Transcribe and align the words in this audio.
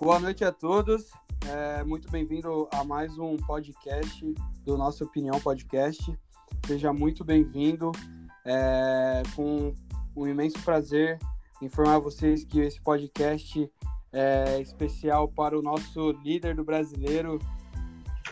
Boa 0.00 0.18
noite 0.18 0.44
a 0.44 0.50
todos. 0.50 1.10
É, 1.48 1.84
muito 1.84 2.10
bem-vindo 2.10 2.68
a 2.72 2.82
mais 2.82 3.16
um 3.16 3.36
podcast 3.36 4.34
do 4.64 4.76
Nossa 4.76 5.04
Opinião 5.04 5.40
Podcast. 5.40 6.18
Seja 6.66 6.92
muito 6.92 7.24
bem-vindo. 7.24 7.92
É, 8.44 9.22
com 9.36 9.72
um 10.16 10.26
imenso 10.26 10.58
prazer 10.62 11.18
informar 11.62 11.98
vocês 12.00 12.44
que 12.44 12.60
esse 12.60 12.80
podcast 12.80 13.70
é 14.12 14.60
especial 14.60 15.28
para 15.28 15.58
o 15.58 15.62
nosso 15.62 16.10
líder 16.22 16.56
do 16.56 16.64
brasileiro, 16.64 17.38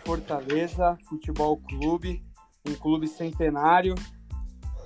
Fortaleza 0.04 0.98
Futebol 1.08 1.58
Clube, 1.58 2.24
um 2.68 2.74
clube 2.74 3.06
centenário. 3.06 3.94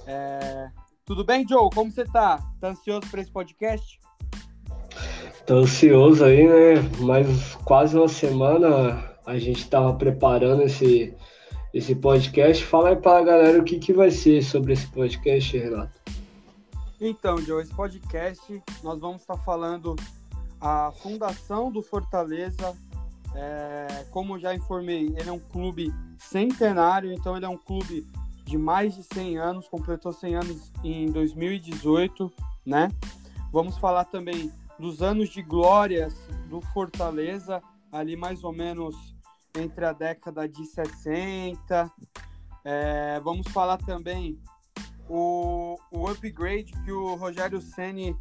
É... 0.06 0.70
Tudo 1.04 1.24
bem, 1.24 1.46
Joe? 1.48 1.70
Como 1.74 1.90
você 1.90 2.04
tá? 2.04 2.38
Tá 2.60 2.68
ansioso 2.68 3.08
para 3.10 3.22
esse 3.22 3.30
podcast? 3.30 3.98
Tô 5.46 5.58
ansioso 5.58 6.24
aí, 6.24 6.44
né? 6.44 6.74
Mais 6.98 7.54
quase 7.64 7.96
uma 7.96 8.08
semana 8.08 9.16
a 9.24 9.38
gente 9.38 9.60
estava 9.60 9.94
preparando 9.94 10.62
esse, 10.62 11.14
esse 11.72 11.94
podcast. 11.94 12.64
Fala 12.64 12.88
aí 12.88 12.96
para 12.96 13.20
a 13.20 13.22
galera 13.22 13.60
o 13.60 13.64
que, 13.64 13.78
que 13.78 13.92
vai 13.92 14.10
ser 14.10 14.42
sobre 14.42 14.72
esse 14.72 14.88
podcast, 14.88 15.56
Renato. 15.56 16.00
Então, 17.00 17.38
Joe, 17.38 17.62
esse 17.62 17.72
podcast 17.72 18.60
nós 18.82 19.00
vamos 19.00 19.20
estar 19.20 19.36
falando 19.36 19.94
a 20.60 20.90
fundação 21.00 21.70
do 21.70 21.80
Fortaleza. 21.80 22.76
É, 23.32 24.04
como 24.10 24.40
já 24.40 24.52
informei, 24.52 25.14
ele 25.16 25.28
é 25.28 25.32
um 25.32 25.38
clube 25.38 25.94
centenário, 26.18 27.12
então 27.12 27.36
ele 27.36 27.46
é 27.46 27.48
um 27.48 27.58
clube 27.58 28.04
de 28.44 28.58
mais 28.58 28.96
de 28.96 29.04
100 29.04 29.38
anos, 29.38 29.68
completou 29.68 30.12
100 30.12 30.34
anos 30.34 30.72
em 30.82 31.06
2018, 31.12 32.32
né? 32.64 32.90
Vamos 33.52 33.78
falar 33.78 34.06
também 34.06 34.50
dos 34.78 35.02
anos 35.02 35.28
de 35.30 35.42
glórias 35.42 36.14
do 36.48 36.60
Fortaleza, 36.60 37.62
ali 37.90 38.16
mais 38.16 38.44
ou 38.44 38.52
menos 38.52 39.16
entre 39.56 39.84
a 39.84 39.92
década 39.92 40.48
de 40.48 40.64
60. 40.64 41.92
É, 42.64 43.20
vamos 43.20 43.46
falar 43.48 43.78
também 43.78 44.38
o, 45.08 45.78
o 45.90 46.08
upgrade 46.08 46.72
que 46.84 46.92
o 46.92 47.14
Rogério 47.14 47.60
Ceni 47.60 48.16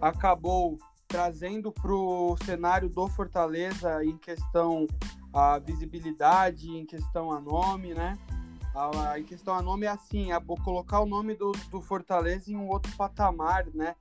acabou 0.00 0.78
trazendo 1.06 1.72
para 1.72 1.92
o 1.92 2.36
cenário 2.44 2.88
do 2.88 3.08
Fortaleza 3.08 4.04
em 4.04 4.16
questão 4.18 4.86
a 5.32 5.58
visibilidade, 5.58 6.70
em 6.70 6.84
questão 6.84 7.32
a 7.32 7.40
nome, 7.40 7.94
né? 7.94 8.18
A, 8.74 9.12
a, 9.12 9.20
em 9.20 9.24
questão 9.24 9.54
a 9.54 9.62
nome 9.62 9.86
é 9.86 9.88
assim, 9.88 10.32
é 10.32 10.40
colocar 10.62 11.00
o 11.00 11.06
nome 11.06 11.34
do, 11.34 11.52
do 11.70 11.80
Fortaleza 11.80 12.50
em 12.50 12.56
um 12.56 12.68
outro 12.68 12.94
patamar, 12.96 13.66
né? 13.74 13.94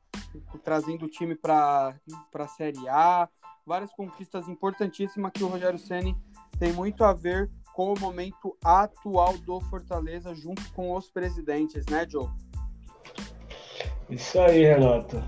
Trazendo 0.64 1.06
o 1.06 1.10
time 1.10 1.36
para 1.36 1.94
a 2.34 2.48
Série 2.48 2.88
A, 2.90 3.28
várias 3.66 3.92
conquistas 3.92 4.48
importantíssimas 4.48 5.32
que 5.34 5.44
o 5.44 5.48
Rogério 5.48 5.80
Ceni 5.80 6.16
tem 6.60 6.72
muito 6.74 7.04
a 7.04 7.14
ver 7.14 7.50
com 7.74 7.94
o 7.94 8.00
momento 8.00 8.58
atual 8.64 9.38
do 9.38 9.60
Fortaleza 9.62 10.34
junto 10.34 10.64
com 10.74 10.96
os 10.96 11.10
presidentes, 11.12 11.86
né, 11.86 12.08
Joe? 12.10 12.28
Isso 14.10 14.40
aí, 14.40 14.64
Renato. 14.64 15.22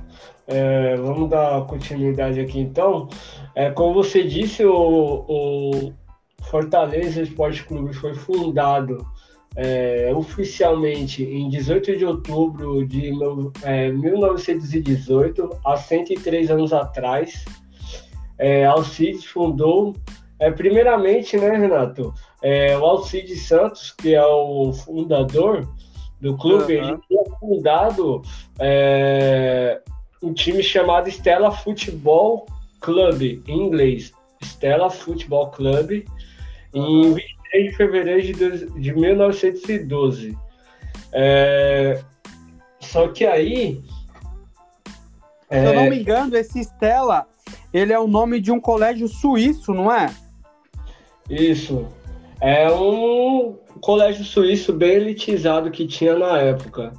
É, 0.48 0.96
vamos 0.96 1.30
dar 1.30 1.66
continuidade 1.68 2.40
aqui 2.40 2.60
então. 2.60 3.08
É, 3.54 3.70
como 3.70 3.94
você 3.94 4.24
disse, 4.24 4.66
o, 4.66 5.26
o 5.28 5.94
Fortaleza 6.46 7.22
Esporte 7.22 7.64
Clube 7.66 7.94
foi 7.94 8.16
fundado 8.16 9.06
é, 9.62 10.10
oficialmente 10.16 11.22
em 11.22 11.50
18 11.50 11.98
de 11.98 12.06
outubro 12.06 12.88
de 12.88 13.12
é, 13.64 13.92
1918, 13.92 15.50
há 15.66 15.76
103 15.76 16.50
anos 16.50 16.72
atrás. 16.72 17.44
É, 18.38 18.66
Alcides 18.66 19.26
fundou, 19.26 19.98
é, 20.40 20.50
primeiramente, 20.50 21.36
né, 21.36 21.58
Renato? 21.58 22.14
É, 22.42 22.78
o 22.78 22.86
Alcides 22.86 23.48
Santos, 23.48 23.92
que 23.92 24.16
é 24.16 24.26
o 24.26 24.72
fundador 24.72 25.68
do 26.22 26.38
clube, 26.38 26.78
uhum. 26.78 26.88
ele 26.88 26.98
tinha 27.06 27.24
fundado 27.38 28.22
é, 28.60 29.82
um 30.24 30.34
time 30.34 30.64
chamado 30.64 31.10
Stella 31.10 31.52
Football 31.52 32.46
Club, 32.80 33.44
em 33.46 33.68
inglês. 33.68 34.14
Stella 34.42 34.90
Football 34.90 35.52
Club, 35.52 36.06
uhum. 36.74 37.08
em 37.08 37.14
23 37.14 37.39
de 37.52 37.76
fevereiro 37.76 38.22
de, 38.22 38.66
de 38.80 38.94
1912. 38.94 40.38
É, 41.12 42.02
só 42.80 43.08
que 43.08 43.26
aí. 43.26 43.82
Se 45.50 45.56
é... 45.56 45.68
eu 45.68 45.74
não 45.74 45.90
me 45.90 46.00
engano, 46.00 46.36
esse 46.38 46.60
Stella, 46.64 47.28
ele 47.74 47.92
é 47.94 48.00
o 48.00 48.08
nome 48.08 48.40
de 48.40 48.52
um 48.52 48.60
colégio 48.60 49.08
suíço, 49.08 49.74
não 49.74 49.92
é? 49.92 50.14
Isso. 51.30 51.88
É 52.42 52.72
um 52.72 53.58
colégio 53.82 54.24
suíço 54.24 54.74
bem 54.74 54.92
elitizado 54.92 55.70
que 55.70 55.86
tinha 55.86 56.18
na 56.18 56.38
época. 56.40 56.94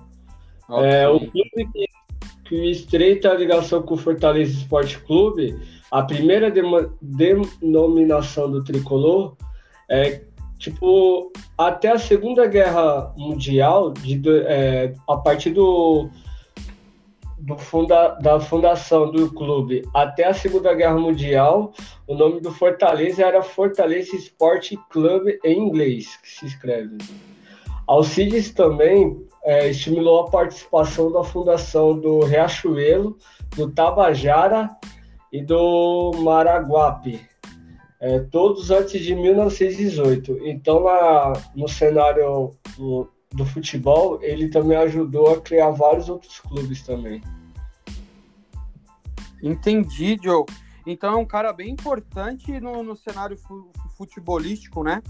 Okay. 0.69 0.89
É, 0.89 1.09
o 1.09 1.19
clube 1.19 1.69
que, 1.73 1.87
que 2.45 2.71
estreita 2.71 3.31
a 3.31 3.35
ligação 3.35 3.83
com 3.83 3.95
o 3.95 3.99
Fortaleza 3.99 4.53
Esporte 4.53 4.99
Clube, 5.01 5.59
a 5.91 6.03
primeira 6.03 6.53
denominação 7.01 8.51
do 8.51 8.63
tricolor, 8.63 9.37
é 9.89 10.23
tipo, 10.61 11.33
até 11.57 11.91
a 11.91 11.99
Segunda 11.99 12.47
Guerra 12.47 13.13
Mundial, 13.17 13.93
de, 13.93 14.21
é, 14.47 14.93
a 15.09 15.17
partir 15.17 15.51
do, 15.51 16.09
do 17.39 17.57
funda, 17.57 18.11
da 18.21 18.39
fundação 18.39 19.11
do 19.11 19.33
clube 19.33 19.83
até 19.95 20.27
a 20.27 20.35
Segunda 20.35 20.75
Guerra 20.75 20.99
Mundial, 20.99 21.73
o 22.07 22.15
nome 22.15 22.41
do 22.41 22.53
Fortaleza 22.53 23.25
era 23.25 23.43
Fortaleza 23.43 24.15
Sport 24.15 24.75
Club 24.91 25.29
em 25.43 25.59
inglês, 25.59 26.17
que 26.17 26.29
se 26.29 26.47
escreve. 26.47 26.99
Alcides 27.87 28.53
também 28.53 29.19
é, 29.43 29.71
estimulou 29.71 30.21
a 30.21 30.31
participação 30.31 31.11
da 31.11 31.25
fundação 31.25 31.99
do 31.99 32.21
Riachuelo, 32.21 33.17
do 33.57 33.71
Tabajara 33.71 34.69
e 35.33 35.43
do 35.43 36.13
Maraguape, 36.19 37.19
é, 38.01 38.19
todos 38.21 38.71
antes 38.71 39.03
de 39.03 39.15
1918. 39.15 40.49
Então, 40.49 40.83
na, 40.83 41.33
no 41.55 41.69
cenário 41.69 42.51
do, 42.77 43.09
do, 43.31 43.45
futebol, 43.45 44.19
ele 44.23 44.49
também 44.49 44.77
ajudou 44.79 45.35
a 45.35 45.41
criar 45.41 45.71
vários 45.71 46.09
outros 46.09 46.41
clubes 46.41 46.83
também. 46.83 47.23
Entendi, 49.43 50.19
Joe. 50.23 50.45
Então 50.87 51.13
é 51.13 51.17
um 51.17 51.27
cara 51.27 51.53
bem 51.53 51.71
importante 51.71 52.59
no, 52.59 52.83
no 52.83 52.97
cenário 52.97 53.37
fu 53.37 53.71
futebolístico, 53.97 54.83
né? 54.83 55.03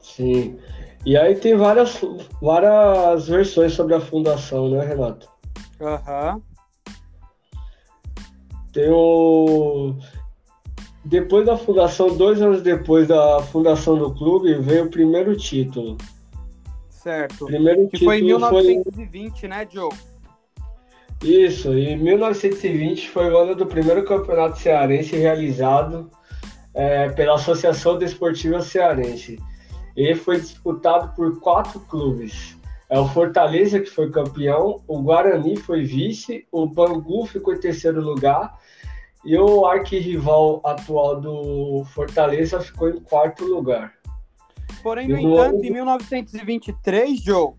Sim. 0.00 0.56
E 1.04 1.16
aí 1.16 1.34
tem 1.34 1.56
várias, 1.56 2.00
várias 2.40 3.26
versões 3.26 3.72
sobre 3.72 3.94
a 3.94 4.00
fundação, 4.00 4.70
né, 4.70 4.84
Renato? 4.84 5.28
Aham. 5.80 6.34
Uhum. 6.36 6.42
Tem 8.72 8.90
o. 8.90 9.96
Depois 11.04 11.44
da 11.44 11.56
fundação, 11.56 12.16
dois 12.16 12.40
anos 12.40 12.62
depois 12.62 13.06
da 13.06 13.40
fundação 13.42 13.98
do 13.98 14.14
clube, 14.14 14.54
veio 14.54 14.86
o 14.86 14.90
primeiro 14.90 15.36
título. 15.36 15.98
Certo. 16.88 17.44
Primeiro 17.44 17.88
que 17.88 18.02
foi 18.02 18.20
em 18.20 18.24
1920, 18.24 19.40
foi... 19.40 19.48
né, 19.48 19.68
Joe? 19.70 19.90
Isso, 21.22 21.72
em 21.74 21.96
1920 21.96 23.10
foi 23.10 23.30
o 23.30 23.36
ano 23.36 23.54
do 23.54 23.66
primeiro 23.66 24.04
campeonato 24.04 24.58
cearense 24.58 25.16
realizado 25.16 26.10
é, 26.72 27.10
pela 27.10 27.34
Associação 27.34 27.98
Desportiva 27.98 28.62
Cearense. 28.62 29.38
Ele 29.94 30.14
foi 30.14 30.40
disputado 30.40 31.14
por 31.14 31.38
quatro 31.40 31.80
clubes. 31.80 32.56
É 32.88 32.98
o 32.98 33.08
Fortaleza, 33.08 33.80
que 33.80 33.90
foi 33.90 34.10
campeão, 34.10 34.82
o 34.86 35.02
Guarani 35.02 35.56
foi 35.56 35.84
vice, 35.84 36.46
o 36.50 36.66
Bangu 36.66 37.26
ficou 37.26 37.54
em 37.54 37.60
terceiro 37.60 38.00
lugar 38.00 38.58
e 39.24 39.36
o 39.38 39.64
arquirrival 39.64 40.60
atual 40.64 41.20
do 41.20 41.84
Fortaleza 41.86 42.60
ficou 42.60 42.90
em 42.90 43.00
quarto 43.00 43.44
lugar. 43.44 43.94
Porém, 44.82 45.08
no 45.08 45.16
entanto, 45.18 45.56
ano... 45.56 45.64
em 45.64 45.70
1923, 45.70 47.22
Joe, 47.22 47.54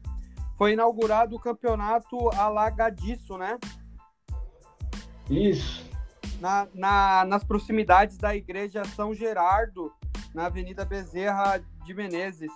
foi 0.57 0.73
inaugurado 0.73 1.35
o 1.35 1.39
campeonato 1.39 2.29
alagadiço, 2.35 3.37
né? 3.37 3.57
Isso. 5.29 5.83
Na, 6.39 6.67
na, 6.73 7.25
nas 7.25 7.43
proximidades 7.43 8.17
da 8.17 8.35
igreja 8.35 8.83
São 8.95 9.13
Gerardo, 9.13 9.91
na 10.35 10.45
Avenida 10.45 10.85
Bezerra 10.85 11.63
de 11.83 11.93
Menezes. 11.93 12.51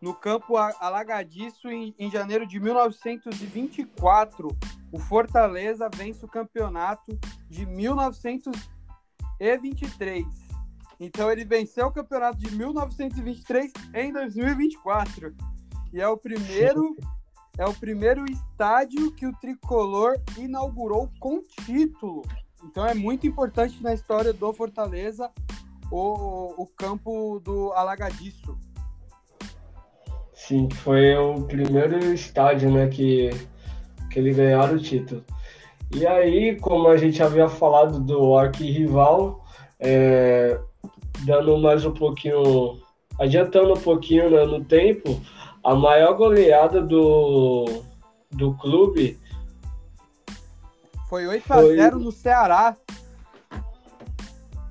No 0.00 0.14
campo 0.14 0.56
alagadiço, 0.56 1.68
em, 1.68 1.94
em 1.98 2.10
janeiro 2.10 2.46
de 2.46 2.60
1924, 2.60 4.56
o 4.92 4.98
Fortaleza 4.98 5.88
vence 5.94 6.24
o 6.24 6.28
campeonato 6.28 7.16
de 7.48 7.64
1923. 7.66 10.26
Então 10.98 11.30
ele 11.30 11.44
venceu 11.44 11.86
o 11.86 11.92
campeonato 11.92 12.38
de 12.38 12.50
1923 12.54 13.72
em 13.94 14.12
2024. 14.12 15.32
E 15.92 16.00
é 16.00 16.08
o 16.08 16.16
primeiro 16.16 16.96
é 17.58 17.66
o 17.66 17.74
primeiro 17.74 18.24
estádio 18.30 19.10
que 19.12 19.26
o 19.26 19.32
tricolor 19.32 20.14
inaugurou 20.38 21.10
com 21.18 21.42
título. 21.42 22.22
Então 22.64 22.86
é 22.86 22.94
muito 22.94 23.26
importante 23.26 23.82
na 23.82 23.92
história 23.92 24.32
do 24.32 24.52
Fortaleza 24.52 25.28
o, 25.90 26.62
o 26.62 26.66
campo 26.66 27.40
do 27.40 27.72
Alagadiço. 27.72 28.56
Sim, 30.32 30.68
foi 30.70 31.16
o 31.16 31.42
primeiro 31.42 31.98
estádio 32.14 32.72
né, 32.72 32.86
que, 32.88 33.30
que 34.10 34.18
ele 34.18 34.32
ganharam 34.32 34.74
o 34.74 34.80
título. 34.80 35.24
E 35.94 36.06
aí, 36.06 36.56
como 36.56 36.88
a 36.88 36.96
gente 36.96 37.22
havia 37.22 37.48
falado 37.48 37.98
do 37.98 38.36
arquirrival, 38.36 39.44
é, 39.78 40.58
dando 41.24 41.58
mais 41.58 41.84
um 41.84 41.92
pouquinho, 41.92 42.78
adiantando 43.18 43.72
um 43.72 43.80
pouquinho 43.80 44.30
né, 44.30 44.44
no 44.44 44.64
tempo, 44.64 45.20
a 45.64 45.74
maior 45.74 46.14
goleada 46.14 46.80
do, 46.80 47.82
do 48.30 48.54
clube 48.54 49.18
foi 51.10 51.26
8 51.26 51.52
a 51.52 51.62
0 51.62 51.98
no 51.98 52.12
Ceará. 52.12 52.76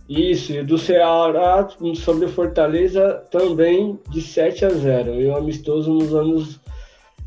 Isso, 0.07 0.53
e 0.53 0.63
do 0.63 0.77
Ceará 0.77 1.67
sobre 1.95 2.29
Fortaleza 2.29 3.25
também 3.29 3.99
de 4.07 4.21
7 4.21 4.63
a 4.63 4.69
0. 4.69 5.15
E 5.15 5.27
um 5.27 5.35
amistoso 5.35 5.91
nos 5.91 6.15
anos 6.15 6.61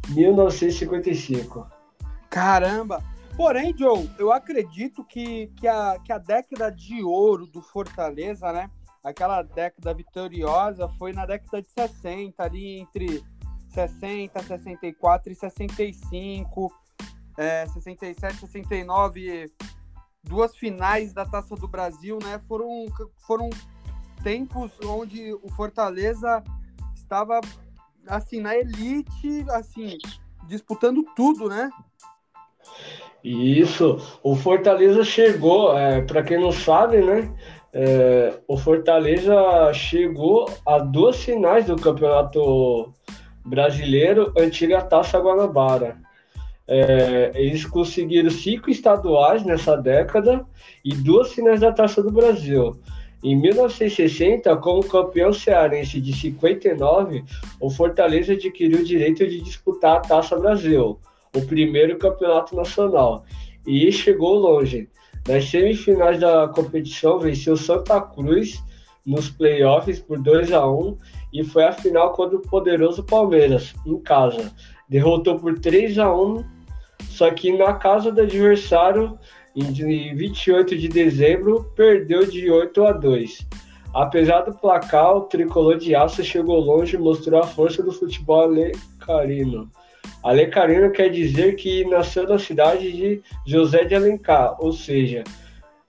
1955. 0.08 1.66
Caramba! 2.32 3.04
Porém, 3.36 3.76
Joe, 3.76 4.10
eu 4.18 4.32
acredito 4.32 5.04
que, 5.04 5.48
que, 5.48 5.68
a, 5.68 5.98
que 6.02 6.10
a 6.10 6.16
década 6.16 6.70
de 6.70 7.02
ouro 7.02 7.46
do 7.46 7.60
Fortaleza, 7.60 8.50
né? 8.50 8.70
Aquela 9.04 9.42
década 9.42 9.92
vitoriosa 9.92 10.88
foi 10.98 11.12
na 11.12 11.26
década 11.26 11.60
de 11.60 11.68
60, 11.70 12.42
ali 12.42 12.78
entre 12.78 13.22
60, 13.68 14.42
64 14.44 15.30
e 15.30 15.34
65 15.34 16.72
é, 17.36 17.66
67, 17.66 18.38
69, 18.38 19.52
duas 20.24 20.56
finais 20.56 21.12
da 21.12 21.26
Taça 21.26 21.54
do 21.54 21.68
Brasil, 21.68 22.18
né? 22.22 22.40
Foram, 22.48 22.86
foram 23.26 23.50
tempos 24.22 24.72
onde 24.86 25.34
o 25.34 25.50
Fortaleza 25.50 26.42
estava 26.94 27.42
assim 28.06 28.40
na 28.40 28.56
elite, 28.56 29.44
assim 29.50 29.98
disputando 30.46 31.04
tudo, 31.14 31.48
né? 31.48 31.70
Isso, 33.22 33.98
o 34.22 34.34
Fortaleza 34.34 35.04
chegou, 35.04 35.78
é, 35.78 36.02
para 36.02 36.22
quem 36.22 36.40
não 36.40 36.50
sabe, 36.50 36.98
né? 36.98 37.32
É, 37.72 38.34
o 38.48 38.58
Fortaleza 38.58 39.72
chegou 39.72 40.50
a 40.66 40.78
duas 40.78 41.22
finais 41.22 41.66
do 41.66 41.76
Campeonato 41.76 42.92
Brasileiro, 43.44 44.32
antiga 44.36 44.82
Taça 44.82 45.18
Guanabara. 45.18 45.96
É, 46.66 47.32
eles 47.34 47.64
conseguiram 47.64 48.30
cinco 48.30 48.70
estaduais 48.70 49.44
nessa 49.44 49.76
década 49.76 50.44
e 50.84 50.94
duas 50.94 51.32
finais 51.32 51.60
da 51.60 51.72
Taça 51.72 52.02
do 52.02 52.10
Brasil. 52.10 52.76
Em 53.22 53.36
1960, 53.36 54.56
como 54.56 54.82
campeão 54.82 55.32
cearense 55.32 56.00
de 56.00 56.12
59, 56.12 57.24
o 57.60 57.70
Fortaleza 57.70 58.32
adquiriu 58.32 58.80
o 58.80 58.84
direito 58.84 59.26
de 59.26 59.40
disputar 59.40 59.96
a 59.96 60.00
Taça 60.00 60.36
Brasil, 60.36 60.98
o 61.34 61.42
primeiro 61.42 61.98
campeonato 61.98 62.54
nacional, 62.54 63.24
e 63.66 63.90
chegou 63.90 64.34
longe. 64.34 64.88
Nas 65.26 65.48
semifinais 65.48 66.18
da 66.18 66.48
competição, 66.48 67.18
venceu 67.18 67.56
Santa 67.56 68.00
Cruz 68.00 68.62
nos 69.06 69.30
playoffs 69.30 70.00
por 70.00 70.18
2 70.18 70.52
a 70.52 70.66
1 70.66 70.96
e 71.32 71.44
foi 71.44 71.64
a 71.64 71.72
final 71.72 72.12
contra 72.12 72.36
o 72.36 72.42
poderoso 72.42 73.02
Palmeiras, 73.04 73.74
em 73.86 73.98
casa 73.98 74.52
derrotou 74.92 75.38
por 75.38 75.58
3 75.58 75.98
a 75.98 76.14
1 76.14 76.44
só 77.08 77.30
que 77.30 77.56
na 77.56 77.74
casa 77.74 78.12
do 78.12 78.20
adversário, 78.20 79.18
em 79.56 79.72
28 80.14 80.76
de 80.78 80.88
dezembro, 80.88 81.70
perdeu 81.74 82.24
de 82.26 82.50
8 82.50 82.84
a 82.86 82.92
2. 82.92 83.46
Apesar 83.94 84.42
do 84.42 84.54
placar, 84.54 85.16
o 85.16 85.22
tricolor 85.22 85.76
de 85.76 85.94
aço 85.94 86.22
chegou 86.22 86.58
longe 86.60 86.96
e 86.96 86.98
mostrou 86.98 87.40
a 87.40 87.46
força 87.46 87.82
do 87.82 87.92
futebol 87.92 88.42
alecarino. 88.42 89.70
Alecarino 90.22 90.90
quer 90.92 91.08
dizer 91.10 91.56
que 91.56 91.84
nasceu 91.84 92.28
na 92.28 92.38
cidade 92.38 92.92
de 92.92 93.22
José 93.46 93.84
de 93.84 93.94
Alencar, 93.94 94.56
ou 94.60 94.72
seja, 94.72 95.24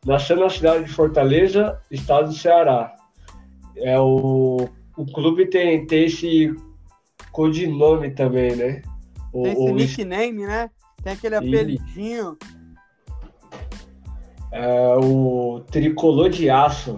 nasceu 0.06 0.38
na 0.38 0.50
cidade 0.50 0.86
de 0.86 0.92
Fortaleza, 0.92 1.80
estado 1.92 2.30
do 2.30 2.36
Ceará. 2.36 2.96
É 3.78 4.00
o, 4.00 4.68
o 4.98 5.06
clube 5.06 5.48
tem, 5.48 5.86
tem 5.86 6.06
esse 6.06 6.56
codinome 7.32 8.12
também, 8.12 8.56
né? 8.56 8.82
Tem 9.32 9.52
esse 9.52 9.62
o, 9.62 9.76
nickname, 9.76 10.46
né? 10.46 10.70
Tem 11.04 11.14
aquele 11.14 11.36
apelidinho. 11.36 12.38
É 14.52 14.96
o 14.96 15.64
tricolor 15.72 16.30
de 16.30 16.50
aço. 16.50 16.98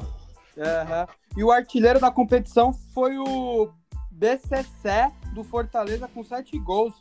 Uhum. 0.58 1.08
E 1.38 1.44
o 1.44 1.52
artilheiro 1.52 2.00
da 2.00 2.12
competição 2.12 2.74
foi 2.94 3.18
o 3.18 3.70
BCC 4.12 5.12
do 5.34 5.44
Fortaleza 5.44 6.08
com 6.08 6.24
sete 6.24 6.58
gols. 6.60 6.94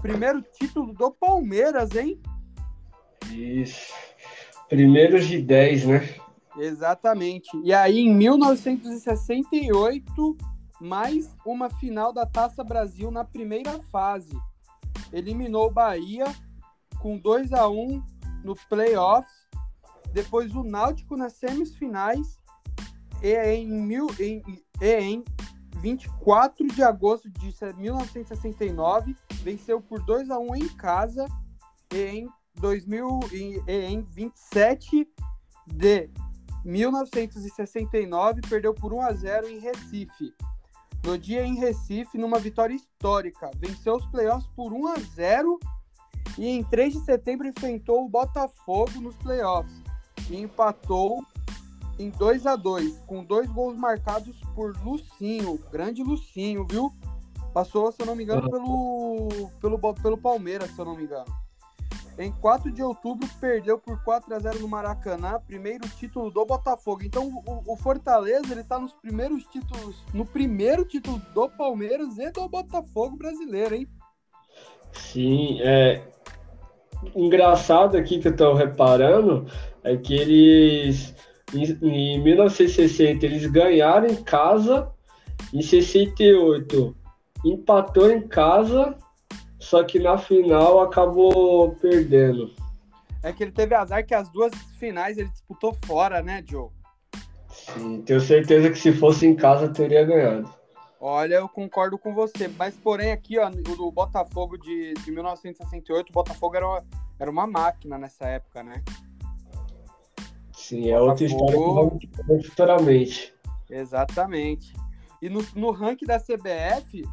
Primeiro 0.00 0.40
título 0.42 0.92
do 0.92 1.10
Palmeiras, 1.10 1.96
hein? 1.96 2.22
Isso. 3.30 3.92
Primeiros 4.68 5.26
de 5.26 5.42
10, 5.42 5.86
né? 5.86 6.08
Exatamente. 6.56 7.50
E 7.64 7.72
aí, 7.72 7.98
em 7.98 8.14
1968, 8.14 10.36
mais 10.80 11.34
uma 11.44 11.68
final 11.70 12.12
da 12.12 12.24
Taça 12.26 12.62
Brasil 12.62 13.10
na 13.10 13.24
primeira 13.24 13.80
fase. 13.90 14.38
Eliminou 15.12 15.66
o 15.66 15.72
Bahia 15.72 16.26
com 17.00 17.18
2 17.18 17.52
a 17.52 17.68
1 17.68 18.00
no 18.44 18.54
playoffs. 18.68 19.48
Depois 20.12 20.54
o 20.54 20.62
Náutico 20.62 21.16
nas 21.16 21.32
semifinais 21.34 22.38
e 23.22 23.34
em, 23.34 23.66
mil, 23.66 24.06
em, 24.18 24.42
e 24.80 24.94
em 24.94 25.22
24 25.80 26.66
de 26.68 26.82
agosto 26.82 27.30
de 27.30 27.54
1969 27.76 29.16
venceu 29.42 29.80
por 29.80 30.04
2 30.04 30.30
a 30.30 30.38
1 30.38 30.56
em 30.56 30.68
casa 30.68 31.26
e 31.92 32.02
em 32.02 32.28
2000 32.56 33.20
e 33.32 33.62
em 33.66 34.02
27 34.02 35.08
de 35.66 36.10
1969 36.64 38.40
perdeu 38.48 38.74
por 38.74 38.92
1 38.92 39.02
a 39.02 39.12
0 39.12 39.48
em 39.48 39.58
Recife. 39.58 40.34
No 41.04 41.16
dia 41.16 41.44
em 41.44 41.54
Recife, 41.54 42.18
numa 42.18 42.38
vitória 42.38 42.74
histórica, 42.74 43.50
venceu 43.56 43.96
os 43.96 44.06
playoffs 44.06 44.48
por 44.54 44.72
1 44.72 44.88
a 44.88 44.96
0 45.14 45.58
e 46.36 46.48
em 46.48 46.64
3 46.64 46.94
de 46.94 47.00
setembro 47.04 47.46
enfrentou 47.46 48.04
o 48.04 48.08
Botafogo 48.08 49.00
nos 49.00 49.16
playoffs 49.16 49.82
e 50.28 50.36
empatou 50.36 51.24
em 51.98 52.10
2 52.10 52.46
a 52.46 52.56
2 52.56 52.98
com 53.06 53.24
dois 53.24 53.50
gols 53.50 53.76
marcados 53.76 54.40
por 54.54 54.76
Lucinho, 54.84 55.58
grande 55.70 56.02
Lucinho, 56.02 56.66
viu? 56.68 56.92
Passou, 57.52 57.90
se 57.90 58.00
eu 58.00 58.06
não 58.06 58.14
me 58.14 58.24
engano, 58.24 58.48
pelo, 58.50 59.50
pelo, 59.60 59.94
pelo 59.94 60.18
Palmeiras, 60.18 60.70
se 60.70 60.78
eu 60.78 60.84
não 60.84 60.96
me 60.96 61.04
engano. 61.04 61.26
Em 62.18 62.32
4 62.32 62.72
de 62.72 62.82
outubro, 62.82 63.28
perdeu 63.40 63.78
por 63.78 64.02
4 64.02 64.34
a 64.34 64.38
0 64.38 64.58
no 64.60 64.68
Maracanã, 64.68 65.40
primeiro 65.46 65.88
título 65.88 66.30
do 66.30 66.44
Botafogo. 66.44 67.02
Então, 67.04 67.28
o, 67.46 67.72
o 67.72 67.76
Fortaleza 67.76 68.52
ele 68.52 68.60
está 68.60 68.78
nos 68.78 68.92
primeiros 68.92 69.44
títulos, 69.44 70.04
no 70.12 70.26
primeiro 70.26 70.84
título 70.84 71.18
do 71.32 71.48
Palmeiras 71.48 72.18
e 72.18 72.30
do 72.30 72.48
Botafogo 72.48 73.16
brasileiro, 73.16 73.76
hein? 73.76 73.88
Sim, 74.92 75.60
é 75.62 76.02
engraçado 77.14 77.96
aqui 77.96 78.18
que 78.18 78.28
eu 78.28 78.32
estou 78.32 78.54
reparando 78.54 79.46
é 79.84 79.96
que 79.96 80.14
eles 80.14 81.14
em, 81.54 81.64
em 81.82 82.22
1960 82.22 83.24
eles 83.24 83.46
ganharam 83.46 84.06
em 84.06 84.22
casa, 84.22 84.90
em 85.52 85.62
68 85.62 86.96
empatou 87.44 88.10
em 88.10 88.26
casa 88.26 88.96
só 89.58 89.84
que 89.84 89.98
na 89.98 90.16
final 90.16 90.80
acabou 90.80 91.74
perdendo. 91.76 92.52
É 93.22 93.32
que 93.32 93.42
ele 93.42 93.52
teve 93.52 93.74
azar 93.74 94.06
que 94.06 94.14
as 94.14 94.28
duas 94.30 94.52
finais 94.78 95.18
ele 95.18 95.28
disputou 95.28 95.76
fora, 95.84 96.22
né, 96.22 96.42
Joe? 96.48 96.70
Sim, 97.50 98.02
tenho 98.02 98.20
certeza 98.20 98.70
que 98.70 98.78
se 98.78 98.92
fosse 98.92 99.26
em 99.26 99.34
casa 99.34 99.68
teria 99.68 100.04
ganhado. 100.04 100.48
Olha, 101.00 101.36
eu 101.36 101.48
concordo 101.48 101.98
com 101.98 102.14
você, 102.14 102.48
mas 102.48 102.76
porém 102.76 103.12
aqui, 103.12 103.38
ó, 103.38 103.50
o 103.78 103.92
Botafogo 103.92 104.56
de, 104.56 104.94
de 104.94 105.10
1968, 105.10 106.10
o 106.10 106.12
Botafogo 106.12 106.56
era 106.56 106.66
uma, 106.66 106.84
era 107.18 107.30
uma 107.30 107.46
máquina 107.46 107.98
nessa 107.98 108.26
época, 108.26 108.62
né? 108.62 108.82
Sim, 110.68 110.90
é 110.90 111.00
outra 111.00 111.24
história 111.24 111.98
que 111.98 112.10
vamos 112.26 112.46
futuramente. 112.46 113.34
Exatamente. 113.70 114.74
E 115.22 115.30
no, 115.30 115.42
no 115.54 115.70
ranking 115.70 116.04
da 116.04 116.20
CBF, 116.20 117.08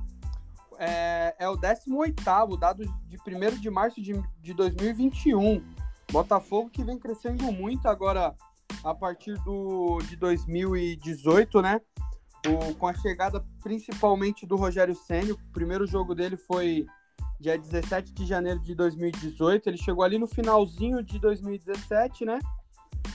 é, 0.78 1.34
é 1.40 1.48
o 1.48 1.56
18º, 1.56 2.60
dado 2.60 2.84
de 3.08 3.18
1 3.18 3.58
de 3.62 3.70
março 3.70 4.02
de, 4.02 4.22
de 4.42 4.54
2021. 4.54 5.64
Botafogo 6.12 6.70
que 6.70 6.84
vem 6.84 7.00
crescendo 7.00 7.50
muito 7.50 7.88
agora 7.88 8.36
a 8.84 8.94
partir 8.94 9.36
do, 9.46 10.00
de 10.00 10.18
2018, 10.18 11.62
né? 11.62 11.80
O, 12.46 12.76
com 12.76 12.88
a 12.88 12.94
chegada 12.94 13.42
principalmente 13.64 14.46
do 14.46 14.58
Rogério 14.58 14.96
Senna. 14.96 15.32
O 15.32 15.52
primeiro 15.54 15.88
jogo 15.88 16.14
dele 16.14 16.36
foi 16.36 16.86
dia 17.40 17.58
17 17.58 18.12
de 18.12 18.26
janeiro 18.26 18.60
de 18.60 18.76
2018. 18.76 19.70
Ele 19.70 19.78
chegou 19.78 20.04
ali 20.04 20.20
no 20.20 20.28
finalzinho 20.28 21.02
de 21.02 21.20
2017, 21.20 22.26
né? 22.26 22.38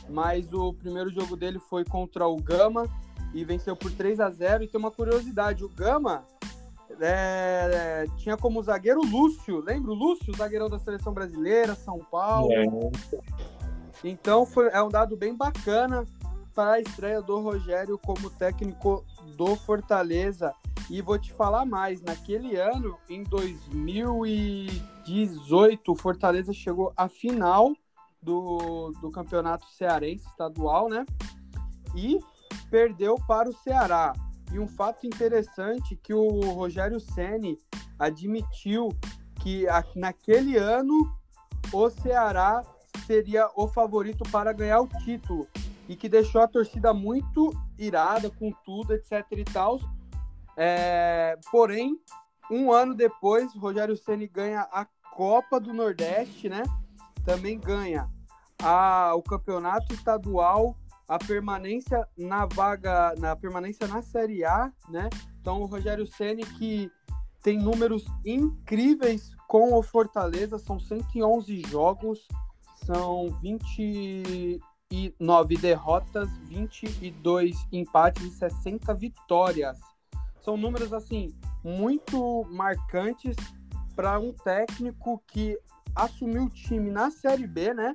Mas 0.08 0.52
o 0.52 0.72
primeiro 0.72 1.10
jogo 1.10 1.36
dele 1.36 1.58
foi 1.58 1.84
contra 1.84 2.26
o 2.26 2.36
Gama 2.36 2.86
e 3.34 3.44
venceu 3.44 3.76
por 3.76 3.92
3 3.92 4.20
a 4.20 4.30
0 4.30 4.64
E 4.64 4.68
tem 4.68 4.78
uma 4.78 4.90
curiosidade: 4.90 5.64
o 5.64 5.68
Gama 5.68 6.24
é, 7.00 8.04
tinha 8.16 8.36
como 8.36 8.62
zagueiro 8.62 9.00
o 9.00 9.06
Lúcio, 9.06 9.60
lembra 9.60 9.92
o 9.92 9.94
Lúcio, 9.94 10.36
zagueirão 10.36 10.68
da 10.68 10.78
seleção 10.78 11.12
brasileira, 11.12 11.74
São 11.74 11.98
Paulo. 11.98 12.52
É. 12.52 12.64
Então 14.02 14.46
foi, 14.46 14.68
é 14.68 14.82
um 14.82 14.88
dado 14.88 15.14
bem 15.16 15.36
bacana 15.36 16.06
para 16.54 16.72
a 16.72 16.80
estreia 16.80 17.20
do 17.22 17.38
Rogério 17.40 17.96
como 17.98 18.30
técnico 18.30 19.04
do 19.36 19.54
Fortaleza. 19.56 20.54
E 20.88 21.00
vou 21.00 21.16
te 21.18 21.32
falar 21.32 21.64
mais, 21.64 22.02
naquele 22.02 22.56
ano, 22.56 22.98
em 23.08 23.22
2018, 23.22 25.92
o 25.92 25.96
Fortaleza 25.96 26.52
chegou 26.52 26.92
à 26.96 27.08
final 27.08 27.72
do, 28.22 28.92
do 29.00 29.10
campeonato 29.10 29.66
cearense 29.70 30.26
estadual, 30.26 30.88
né? 30.88 31.04
E 31.94 32.18
perdeu 32.70 33.16
para 33.26 33.48
o 33.48 33.52
Ceará. 33.52 34.12
E 34.52 34.58
um 34.58 34.66
fato 34.66 35.06
interessante 35.06 35.96
que 35.96 36.12
o 36.12 36.40
Rogério 36.52 37.00
Ceni 37.00 37.58
admitiu 37.98 38.88
que 39.40 39.64
naquele 39.94 40.56
ano 40.56 41.14
o 41.72 41.90
Ceará 41.90 42.62
seria 43.06 43.48
o 43.54 43.68
favorito 43.68 44.24
para 44.30 44.52
ganhar 44.52 44.80
o 44.80 44.88
título 45.04 45.46
e 45.88 45.96
que 45.96 46.08
deixou 46.08 46.40
a 46.40 46.48
torcida 46.48 46.92
muito 46.92 47.52
irada 47.78 48.30
com 48.30 48.52
tudo, 48.64 48.94
etc 48.94 49.24
e 49.32 49.44
tal. 49.44 49.80
É, 50.56 51.38
porém, 51.50 51.98
um 52.50 52.72
ano 52.72 52.94
depois, 52.94 53.54
Rogério 53.54 53.96
Ceni 53.96 54.26
ganha 54.26 54.68
a 54.72 54.86
Copa 55.14 55.58
do 55.58 55.72
Nordeste, 55.72 56.48
né? 56.48 56.62
Também 57.24 57.58
ganha 57.58 58.08
a, 58.62 59.14
o 59.14 59.22
campeonato 59.22 59.94
estadual 59.94 60.76
a 61.10 61.18
permanência 61.18 62.08
na 62.16 62.46
vaga, 62.46 63.16
na 63.18 63.34
permanência 63.34 63.88
na 63.88 64.00
Série 64.00 64.44
A, 64.44 64.72
né? 64.88 65.10
Então 65.40 65.60
o 65.60 65.66
Rogério 65.66 66.06
Ceni 66.06 66.46
que 66.46 66.88
tem 67.42 67.58
números 67.58 68.04
incríveis 68.24 69.34
com 69.48 69.74
o 69.74 69.82
Fortaleza, 69.82 70.56
são 70.56 70.78
111 70.78 71.62
jogos, 71.68 72.28
são 72.86 73.36
29 73.42 75.56
derrotas, 75.56 76.30
22 76.44 77.56
empates 77.72 78.22
e 78.22 78.30
60 78.30 78.94
vitórias. 78.94 79.80
São 80.40 80.56
números 80.56 80.92
assim 80.92 81.34
muito 81.64 82.46
marcantes 82.52 83.34
para 84.00 84.18
um 84.18 84.32
técnico 84.32 85.22
que 85.26 85.58
assumiu 85.94 86.44
o 86.44 86.48
time 86.48 86.90
na 86.90 87.10
Série 87.10 87.46
B, 87.46 87.74
né? 87.74 87.92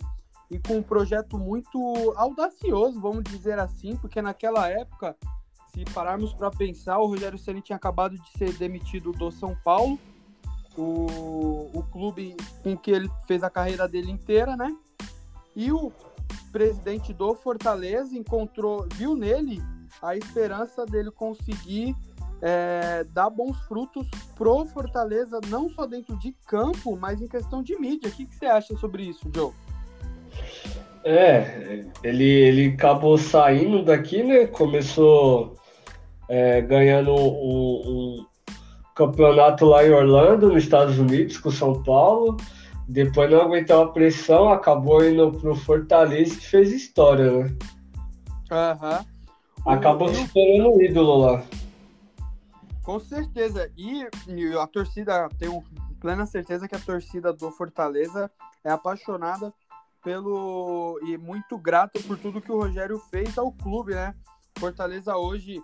e 0.51 0.59
com 0.59 0.77
um 0.77 0.83
projeto 0.83 1.35
muito 1.35 2.13
audacioso, 2.15 3.01
vamos 3.01 3.24
dizer 3.24 3.57
assim, 3.57 3.95
porque 3.95 4.21
naquela 4.21 4.69
época, 4.69 5.17
se 5.74 5.83
pararmos 5.85 6.31
para 6.31 6.51
pensar, 6.51 7.00
o 7.00 7.07
Rogério 7.07 7.39
Ceni 7.39 7.59
tinha 7.59 7.75
acabado 7.75 8.15
de 8.19 8.29
ser 8.38 8.53
demitido 8.53 9.12
do 9.13 9.31
São 9.31 9.57
Paulo, 9.63 9.97
o, 10.77 11.71
o 11.74 11.83
clube 11.91 12.38
com 12.62 12.77
que 12.77 12.91
ele 12.91 13.09
fez 13.25 13.41
a 13.41 13.50
carreira 13.50 13.88
dele 13.88 14.12
inteira, 14.12 14.55
né? 14.55 14.77
E 15.55 15.71
o 15.71 15.91
presidente 16.51 17.13
do 17.13 17.33
Fortaleza 17.33 18.15
encontrou, 18.15 18.88
viu 18.93 19.15
nele 19.15 19.59
a 20.03 20.15
esperança 20.15 20.85
dele 20.85 21.09
conseguir 21.09 21.95
é, 22.47 23.03
dar 23.05 23.31
bons 23.31 23.57
frutos 23.61 24.07
pro 24.35 24.65
Fortaleza, 24.65 25.41
não 25.49 25.67
só 25.67 25.87
dentro 25.87 26.15
de 26.19 26.31
campo, 26.45 26.95
mas 26.95 27.19
em 27.19 27.27
questão 27.27 27.63
de 27.63 27.75
mídia. 27.79 28.07
O 28.07 28.11
que, 28.11 28.23
que 28.23 28.35
você 28.35 28.45
acha 28.45 28.77
sobre 28.77 29.01
isso, 29.01 29.27
Joe? 29.33 29.51
É, 31.03 31.83
ele, 32.03 32.23
ele 32.23 32.67
acabou 32.67 33.17
saindo 33.17 33.83
daqui, 33.83 34.21
né? 34.21 34.45
Começou 34.45 35.55
é, 36.29 36.61
ganhando 36.61 37.15
um, 37.15 38.19
um, 38.19 38.25
campeonato 38.95 39.65
lá 39.65 39.83
em 39.83 39.89
Orlando, 39.89 40.49
nos 40.49 40.63
Estados 40.63 40.99
Unidos, 40.99 41.39
com 41.39 41.49
São 41.49 41.81
Paulo. 41.81 42.37
Depois 42.87 43.31
não 43.31 43.41
aguentou 43.41 43.81
a 43.81 43.91
pressão, 43.91 44.49
acabou 44.49 45.03
indo 45.03 45.31
pro 45.31 45.55
Fortaleza 45.55 46.35
que 46.35 46.45
fez 46.45 46.71
história, 46.71 47.31
né? 47.31 47.55
Uhum. 48.51 49.05
Acabou 49.65 50.09
se 50.09 50.27
tornando 50.27 50.75
um 50.75 50.81
ídolo 50.81 51.17
lá. 51.17 51.43
Com 52.85 52.99
certeza. 52.99 53.71
E, 53.75 54.07
e 54.27 54.53
a 54.53 54.67
torcida, 54.67 55.27
tenho 55.39 55.63
plena 55.99 56.25
certeza 56.27 56.67
que 56.67 56.75
a 56.75 56.79
torcida 56.79 57.33
do 57.33 57.49
Fortaleza 57.49 58.31
é 58.63 58.69
apaixonada 58.69 59.51
pelo 60.03 60.99
e 61.01 61.17
muito 61.17 61.57
grato 61.57 62.01
por 62.03 62.15
tudo 62.19 62.39
que 62.39 62.51
o 62.51 62.59
Rogério 62.61 62.99
fez 63.09 63.39
ao 63.39 63.51
clube, 63.51 63.95
né? 63.95 64.13
Fortaleza 64.59 65.17
hoje 65.17 65.63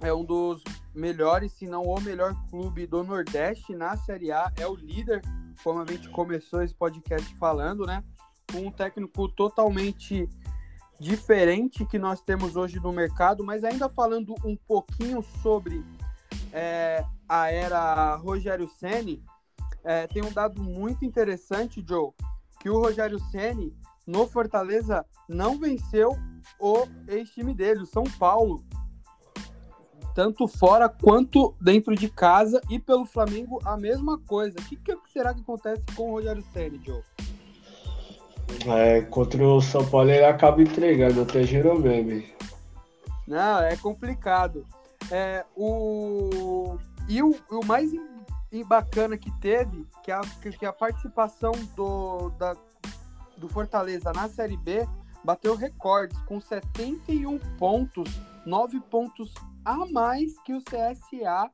é 0.00 0.12
um 0.12 0.24
dos 0.24 0.62
melhores, 0.92 1.52
se 1.52 1.68
não 1.68 1.82
o 1.82 2.00
melhor 2.00 2.34
clube 2.50 2.84
do 2.84 3.04
Nordeste 3.04 3.76
na 3.76 3.96
Série 3.96 4.32
A, 4.32 4.52
é 4.58 4.66
o 4.66 4.74
líder, 4.74 5.22
como 5.62 5.80
a 5.80 5.86
gente 5.86 6.10
começou 6.10 6.62
esse 6.62 6.74
podcast 6.74 7.32
falando, 7.36 7.86
né? 7.86 8.02
Com 8.50 8.66
um 8.66 8.72
técnico 8.72 9.28
totalmente 9.28 10.28
diferente 10.98 11.84
que 11.86 11.98
nós 11.98 12.20
temos 12.20 12.56
hoje 12.56 12.80
no 12.80 12.92
mercado, 12.92 13.44
mas 13.44 13.62
ainda 13.62 13.88
falando 13.88 14.34
um 14.44 14.56
pouquinho 14.56 15.22
sobre 15.22 15.84
é, 16.54 17.04
a 17.28 17.50
era 17.50 18.14
Rogério 18.14 18.68
Ceni, 18.68 19.20
é, 19.82 20.06
tem 20.06 20.22
um 20.22 20.32
dado 20.32 20.62
muito 20.62 21.04
interessante, 21.04 21.84
Joe, 21.86 22.12
que 22.60 22.70
o 22.70 22.78
Rogério 22.78 23.18
Ceni 23.18 23.76
no 24.06 24.26
Fortaleza 24.26 25.04
não 25.28 25.58
venceu 25.58 26.16
o 26.60 26.86
ex-time 27.08 27.52
dele, 27.52 27.82
o 27.82 27.86
São 27.86 28.04
Paulo. 28.04 28.64
Tanto 30.14 30.46
fora 30.46 30.88
quanto 30.88 31.56
dentro 31.60 31.96
de 31.96 32.08
casa 32.08 32.60
e 32.70 32.78
pelo 32.78 33.04
Flamengo 33.04 33.58
a 33.64 33.76
mesma 33.76 34.16
coisa. 34.16 34.56
O 34.60 34.64
que, 34.64 34.76
que 34.76 34.96
será 35.12 35.34
que 35.34 35.40
acontece 35.40 35.82
com 35.96 36.10
o 36.10 36.12
Rogério 36.12 36.44
Ceni, 36.52 36.80
Joe? 36.84 37.02
É, 38.68 39.00
contra 39.02 39.44
o 39.44 39.60
São 39.60 39.84
Paulo 39.84 40.10
ele 40.10 40.24
acaba 40.24 40.62
entregando, 40.62 41.22
até 41.22 41.42
gerou 41.42 41.76
meme. 41.76 42.32
Não, 43.26 43.58
é 43.60 43.76
complicado. 43.76 44.64
É, 45.10 45.44
o... 45.56 46.78
E 47.08 47.22
o, 47.22 47.34
o 47.50 47.64
mais 47.66 47.90
bacana 48.62 49.18
que 49.18 49.30
teve, 49.40 49.86
que 50.02 50.12
a, 50.12 50.20
que 50.20 50.64
a 50.64 50.72
participação 50.72 51.52
do, 51.74 52.30
da, 52.30 52.56
do 53.36 53.48
Fortaleza 53.48 54.12
na 54.12 54.28
Série 54.28 54.56
B 54.56 54.86
bateu 55.24 55.56
recordes 55.56 56.20
com 56.22 56.40
71 56.40 57.38
pontos, 57.58 58.08
9 58.46 58.80
pontos 58.80 59.32
a 59.64 59.86
mais 59.86 60.38
que 60.40 60.52
o 60.52 60.62
CSA, 60.62 61.50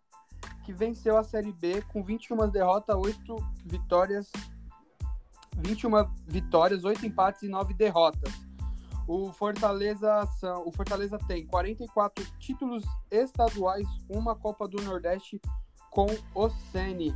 que 0.65 0.73
venceu 0.73 1.17
a 1.17 1.23
Série 1.23 1.53
B 1.53 1.81
com 1.83 2.03
21 2.03 2.49
derrotas, 2.49 2.97
8 2.97 3.37
vitórias, 3.65 4.31
21 5.57 5.91
vitórias, 6.27 6.85
8 6.85 7.07
empates 7.07 7.43
e 7.43 7.49
9 7.49 7.73
derrotas. 7.75 8.33
O 9.13 9.33
Fortaleza, 9.33 10.23
o 10.65 10.71
Fortaleza 10.71 11.19
tem 11.27 11.45
44 11.45 12.25
títulos 12.39 12.85
estaduais, 13.11 13.85
uma 14.09 14.37
Copa 14.37 14.69
do 14.69 14.81
Nordeste 14.83 15.41
com 15.91 16.07
o 16.33 16.49
Sene. 16.71 17.13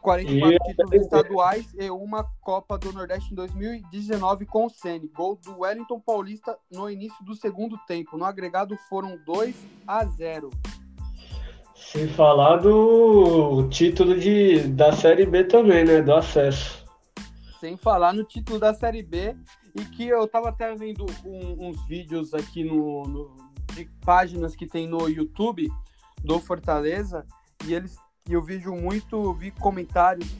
44 0.00 0.54
e... 0.54 0.68
títulos 0.68 0.92
estaduais 0.92 1.74
e 1.74 1.90
uma 1.90 2.22
Copa 2.40 2.78
do 2.78 2.92
Nordeste 2.92 3.32
em 3.32 3.34
2019 3.34 4.46
com 4.46 4.66
o 4.66 4.70
Sene. 4.70 5.08
Gol 5.08 5.36
do 5.44 5.62
Wellington 5.62 5.98
Paulista 5.98 6.56
no 6.70 6.88
início 6.88 7.24
do 7.24 7.34
segundo 7.34 7.76
tempo. 7.88 8.16
No 8.16 8.24
agregado 8.24 8.76
foram 8.88 9.18
2 9.26 9.56
a 9.84 10.04
0. 10.04 10.48
Sem 11.74 12.06
falar 12.06 12.58
do 12.58 13.68
título 13.68 14.16
de, 14.16 14.60
da 14.68 14.92
Série 14.92 15.26
B 15.26 15.42
também, 15.42 15.84
né? 15.84 16.00
Do 16.00 16.14
acesso. 16.14 16.86
Sem 17.58 17.76
falar 17.76 18.12
no 18.12 18.22
título 18.22 18.60
da 18.60 18.72
Série 18.72 19.02
B. 19.02 19.36
E 19.74 19.84
que 19.84 20.06
eu 20.06 20.26
tava 20.28 20.50
até 20.50 20.74
vendo 20.74 21.06
um, 21.24 21.68
uns 21.68 21.86
vídeos 21.86 22.34
aqui 22.34 22.62
no, 22.64 23.04
no, 23.04 23.36
de 23.74 23.86
páginas 24.04 24.54
que 24.54 24.66
tem 24.66 24.86
no 24.86 25.08
YouTube 25.08 25.68
do 26.22 26.38
Fortaleza 26.38 27.26
e 27.66 27.74
eles 27.74 27.96
e 28.28 28.34
eu 28.34 28.42
vejo 28.42 28.72
muito, 28.72 29.32
vi 29.34 29.50
comentários 29.50 30.30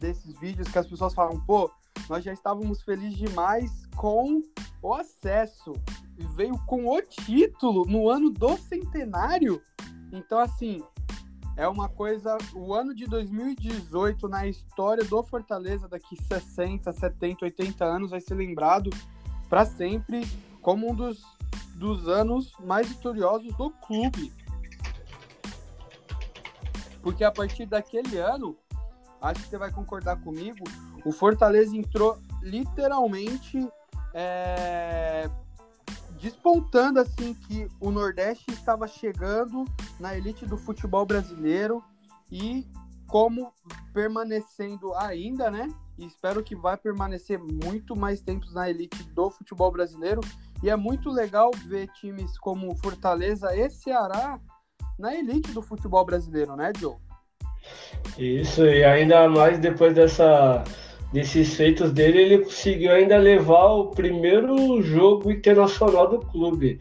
desses 0.00 0.38
vídeos 0.38 0.68
que 0.68 0.78
as 0.78 0.86
pessoas 0.86 1.12
falam, 1.12 1.38
pô, 1.44 1.70
nós 2.08 2.24
já 2.24 2.32
estávamos 2.32 2.82
felizes 2.82 3.18
demais 3.18 3.86
com 3.94 4.40
o 4.80 4.94
acesso 4.94 5.74
e 6.18 6.24
veio 6.34 6.58
com 6.66 6.86
o 6.86 7.02
título 7.02 7.84
no 7.84 8.08
ano 8.08 8.30
do 8.30 8.56
centenário. 8.56 9.60
Então 10.10 10.38
assim, 10.38 10.82
é 11.56 11.66
uma 11.66 11.88
coisa, 11.88 12.36
o 12.54 12.74
ano 12.74 12.94
de 12.94 13.06
2018 13.06 14.28
na 14.28 14.46
história 14.46 15.02
do 15.04 15.22
Fortaleza 15.22 15.88
daqui 15.88 16.14
60, 16.22 16.92
70, 16.92 17.44
80 17.46 17.84
anos 17.84 18.10
vai 18.10 18.20
ser 18.20 18.34
lembrado 18.34 18.90
para 19.48 19.64
sempre 19.64 20.26
como 20.60 20.90
um 20.90 20.94
dos, 20.94 21.22
dos 21.76 22.08
anos 22.08 22.52
mais 22.60 22.88
vitoriosos 22.88 23.54
do 23.56 23.70
clube. 23.70 24.30
Porque 27.00 27.24
a 27.24 27.32
partir 27.32 27.64
daquele 27.64 28.18
ano, 28.18 28.56
acho 29.22 29.42
que 29.42 29.48
você 29.48 29.56
vai 29.56 29.72
concordar 29.72 30.20
comigo, 30.20 30.64
o 31.06 31.12
Fortaleza 31.12 31.74
entrou 31.74 32.18
literalmente 32.42 33.66
é, 34.12 35.30
despontando 36.26 36.98
assim 36.98 37.34
que 37.34 37.68
o 37.80 37.92
Nordeste 37.92 38.50
estava 38.50 38.88
chegando 38.88 39.64
na 40.00 40.16
elite 40.16 40.44
do 40.44 40.56
futebol 40.56 41.06
brasileiro 41.06 41.80
e 42.32 42.66
como 43.06 43.52
permanecendo 43.94 44.92
ainda, 44.96 45.52
né? 45.52 45.68
E 45.96 46.04
espero 46.04 46.42
que 46.42 46.56
vai 46.56 46.76
permanecer 46.76 47.38
muito 47.38 47.94
mais 47.94 48.20
tempos 48.20 48.52
na 48.52 48.68
elite 48.68 49.04
do 49.04 49.30
futebol 49.30 49.70
brasileiro. 49.70 50.20
E 50.64 50.68
é 50.68 50.74
muito 50.74 51.10
legal 51.10 51.52
ver 51.68 51.86
times 51.92 52.36
como 52.40 52.74
Fortaleza 52.78 53.54
e 53.54 53.70
Ceará 53.70 54.40
na 54.98 55.14
elite 55.14 55.52
do 55.52 55.62
futebol 55.62 56.04
brasileiro, 56.04 56.56
né, 56.56 56.72
Joe? 56.76 56.96
Isso, 58.18 58.64
e 58.66 58.82
ainda 58.82 59.28
mais 59.28 59.60
depois 59.60 59.94
dessa, 59.94 60.64
desses 61.16 61.54
feitos 61.54 61.92
dele, 61.92 62.20
ele 62.20 62.44
conseguiu 62.44 62.92
ainda 62.92 63.16
levar 63.16 63.68
o 63.68 63.86
primeiro 63.86 64.82
jogo 64.82 65.30
internacional 65.30 66.10
do 66.10 66.18
clube. 66.18 66.78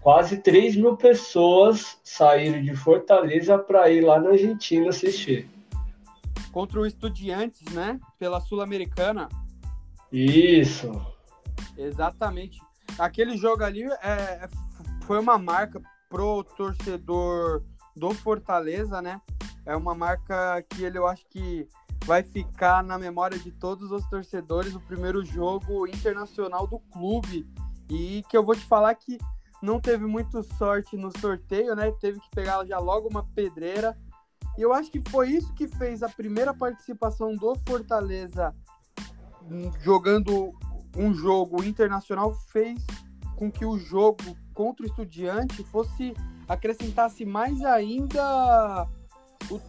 Quase 0.00 0.36
3 0.36 0.76
mil 0.76 0.96
pessoas 0.96 1.98
saíram 2.04 2.62
de 2.62 2.76
Fortaleza 2.76 3.58
para 3.58 3.90
ir 3.90 4.02
lá 4.02 4.20
na 4.20 4.30
Argentina 4.30 4.88
assistir. 4.88 5.50
Contra 6.52 6.78
o 6.78 6.86
Estudiantes, 6.86 7.60
né? 7.72 7.98
Pela 8.20 8.40
Sul-Americana. 8.40 9.28
Isso. 10.12 10.92
Exatamente. 11.76 12.60
Aquele 12.96 13.36
jogo 13.36 13.64
ali 13.64 13.82
é, 14.00 14.48
foi 15.08 15.18
uma 15.18 15.38
marca 15.38 15.82
pro 16.08 16.44
torcedor 16.44 17.64
do 17.96 18.14
Fortaleza, 18.14 19.02
né? 19.02 19.20
É 19.66 19.74
uma 19.74 19.92
marca 19.92 20.64
que 20.70 20.84
ele 20.84 20.98
eu 20.98 21.06
acho 21.08 21.26
que 21.28 21.66
vai 22.04 22.22
ficar 22.22 22.82
na 22.82 22.98
memória 22.98 23.38
de 23.38 23.50
todos 23.50 23.90
os 23.90 24.04
torcedores 24.08 24.74
o 24.74 24.80
primeiro 24.80 25.24
jogo 25.24 25.86
internacional 25.86 26.66
do 26.66 26.78
clube 26.78 27.46
e 27.88 28.24
que 28.28 28.36
eu 28.36 28.44
vou 28.44 28.54
te 28.54 28.64
falar 28.64 28.94
que 28.94 29.18
não 29.62 29.80
teve 29.80 30.04
muito 30.06 30.42
sorte 30.42 30.96
no 30.96 31.16
sorteio, 31.18 31.76
né? 31.76 31.92
Teve 32.00 32.18
que 32.18 32.30
pegar 32.30 32.64
já 32.64 32.78
logo 32.78 33.08
uma 33.08 33.24
pedreira. 33.34 33.96
E 34.58 34.62
eu 34.62 34.72
acho 34.72 34.90
que 34.90 35.00
foi 35.10 35.30
isso 35.30 35.54
que 35.54 35.68
fez 35.68 36.02
a 36.02 36.08
primeira 36.08 36.52
participação 36.52 37.34
do 37.36 37.54
Fortaleza 37.66 38.54
jogando 39.80 40.52
um 40.96 41.14
jogo 41.14 41.62
internacional 41.64 42.34
fez 42.34 42.78
com 43.36 43.50
que 43.50 43.64
o 43.64 43.78
jogo 43.78 44.36
contra 44.52 44.84
o 44.84 44.88
Estudiante 44.88 45.64
fosse 45.64 46.14
acrescentasse 46.48 47.24
mais 47.24 47.62
ainda 47.62 48.86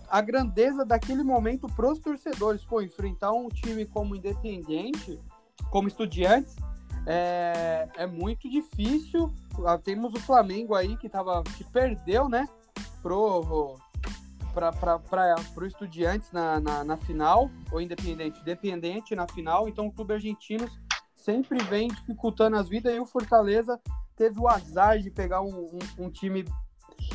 a 0.10 0.22
grandeza 0.22 0.86
daquele 0.86 1.24
momento 1.24 1.68
para 1.68 1.92
os 1.92 2.00
torcedores. 2.00 2.63
Pô, 2.63 2.82
enfrentar 2.82 3.32
um 3.32 3.50
time 3.50 3.86
como 3.86 4.16
Independente, 4.16 5.20
como 5.70 5.88
Estudiantes, 5.88 6.56
é, 7.06 7.88
é 7.96 8.06
muito 8.06 8.50
difícil. 8.50 9.32
Ah, 9.66 9.78
temos 9.78 10.13
o 10.13 10.20
Flamengo 10.20 10.75
aí 10.75 10.96
que, 10.98 11.10
tava, 11.10 11.44
que 11.44 11.63
perdeu, 11.63 12.30
né? 12.30 12.48
Pro, 13.02 13.78
para 14.54 15.02
o 15.58 15.66
Estudiantes 15.66 16.32
na, 16.32 16.60
na, 16.60 16.84
na, 16.84 16.98
final, 16.98 17.50
ou 17.72 17.82
Independente, 17.82 18.40
Independente 18.40 19.16
na 19.16 19.28
final. 19.28 19.68
Então, 19.68 19.88
o 19.88 19.92
clube 19.92 20.13
argentino 20.13 20.70
sempre 21.16 21.62
vem 21.63 21.88
dificultando 21.88 22.58
as 22.58 22.70
vidas 22.70 22.94
e 22.94 23.00
o 23.00 23.06
Fortaleza 23.06 23.80
teve 24.16 24.40
o 24.40 24.48
azar 24.48 25.00
de 25.00 25.10
pegar 25.10 25.42
um, 25.42 25.78
um, 25.98 26.06
um 26.06 26.10
time 26.10 26.46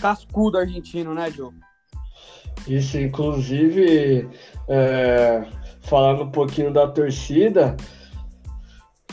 cascudo 0.01 0.59
argentino, 0.59 1.15
né, 1.15 1.31
Joe? 1.31 1.53
Isso, 2.67 2.99
inclusive, 2.99 4.29
é, 4.69 5.47
falando 5.83 6.25
um 6.25 6.31
pouquinho 6.31 6.73
da 6.73 6.87
torcida, 6.89 7.77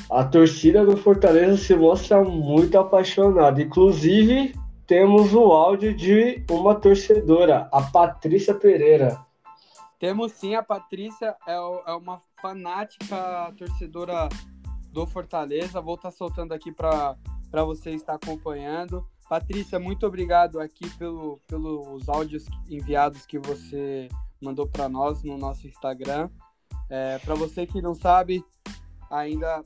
a 0.09 0.23
torcida 0.23 0.85
do 0.85 0.97
Fortaleza 0.97 1.57
se 1.57 1.75
mostra 1.75 2.23
muito 2.23 2.77
apaixonada. 2.77 3.61
Inclusive, 3.61 4.53
temos 4.85 5.33
o 5.33 5.51
áudio 5.51 5.95
de 5.95 6.43
uma 6.49 6.75
torcedora, 6.75 7.67
a 7.71 7.81
Patrícia 7.81 8.53
Pereira. 8.53 9.17
Temos 9.99 10.33
sim, 10.33 10.53
a 10.53 10.61
Patrícia 10.61 11.35
é, 11.47 11.53
é 11.53 11.93
uma 11.95 12.21
fanática 12.41 13.51
torcedora 13.57 14.29
do 14.91 15.07
Fortaleza. 15.07 15.81
Vou 15.81 15.95
estar 15.95 16.11
tá 16.11 16.15
soltando 16.15 16.53
aqui 16.53 16.71
para 16.71 17.15
você 17.63 17.91
estar 17.91 18.13
acompanhando. 18.13 19.05
Patrícia, 19.27 19.79
muito 19.79 20.05
obrigado 20.05 20.59
aqui 20.59 20.87
pelo, 20.97 21.39
pelos 21.47 22.07
áudios 22.07 22.45
enviados 22.69 23.25
que 23.25 23.39
você 23.39 24.07
mandou 24.39 24.67
para 24.67 24.87
nós 24.87 25.23
no 25.23 25.35
nosso 25.35 25.65
Instagram. 25.67 26.29
É, 26.89 27.17
para 27.19 27.33
você 27.33 27.65
que 27.65 27.81
não 27.81 27.95
sabe, 27.95 28.45
ainda 29.09 29.63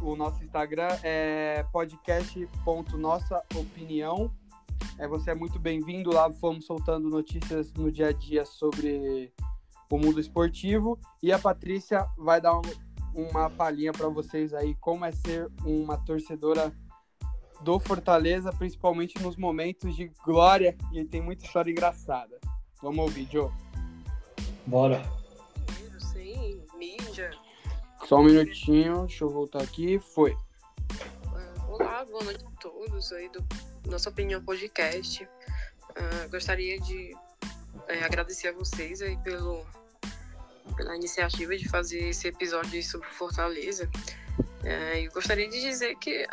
o 0.00 0.16
nosso 0.16 0.42
Instagram 0.42 0.88
é 1.02 1.66
podcast.nossaopinião. 1.70 4.32
É, 4.96 5.06
você 5.06 5.32
é 5.32 5.34
muito 5.34 5.58
bem-vindo 5.58 6.10
lá. 6.10 6.32
Fomos 6.32 6.64
soltando 6.64 7.10
notícias 7.10 7.70
no 7.74 7.92
dia 7.92 8.08
a 8.08 8.12
dia 8.12 8.46
sobre 8.46 9.34
o 9.90 9.98
mundo 9.98 10.18
esportivo. 10.18 10.98
E 11.22 11.30
a 11.30 11.38
Patrícia 11.38 12.08
vai 12.16 12.40
dar 12.40 12.56
um, 12.56 12.62
uma 13.14 13.50
palhinha 13.50 13.92
para 13.92 14.08
vocês 14.08 14.54
aí 14.54 14.74
como 14.76 15.04
é 15.04 15.12
ser 15.12 15.46
uma 15.62 15.98
torcedora 15.98 16.72
do 17.60 17.78
Fortaleza, 17.80 18.52
principalmente 18.52 19.20
nos 19.20 19.36
momentos 19.36 19.96
de 19.96 20.10
glória, 20.24 20.76
e 20.92 21.04
tem 21.04 21.20
muita 21.20 21.44
história 21.44 21.70
engraçada. 21.70 22.38
Vamos 22.82 23.00
ouvir, 23.00 23.28
Joe. 23.30 23.50
Bora. 24.66 25.02
Sim, 25.98 26.62
mídia. 26.76 27.30
Só 28.06 28.20
um 28.20 28.24
minutinho, 28.24 29.06
deixa 29.06 29.24
eu 29.24 29.30
voltar 29.30 29.62
aqui. 29.62 29.98
Foi. 29.98 30.32
Uh, 30.32 31.72
olá, 31.72 32.04
boa 32.04 32.24
noite 32.24 32.44
a 32.44 32.60
todos 32.60 33.12
aí 33.12 33.28
do 33.30 33.44
Nossa 33.86 34.10
Opinião 34.10 34.42
Podcast. 34.42 35.24
Uh, 35.24 36.30
gostaria 36.30 36.78
de 36.80 37.12
uh, 37.14 38.04
agradecer 38.04 38.48
a 38.48 38.52
vocês 38.52 39.02
aí 39.02 39.16
pelo, 39.18 39.66
pela 40.76 40.94
iniciativa 40.96 41.56
de 41.56 41.68
fazer 41.68 42.08
esse 42.08 42.28
episódio 42.28 42.82
sobre 42.82 43.08
Fortaleza. 43.08 43.90
É, 44.64 45.06
eu 45.06 45.12
gostaria 45.12 45.48
de 45.48 45.60
dizer 45.60 45.96
que 45.96 46.26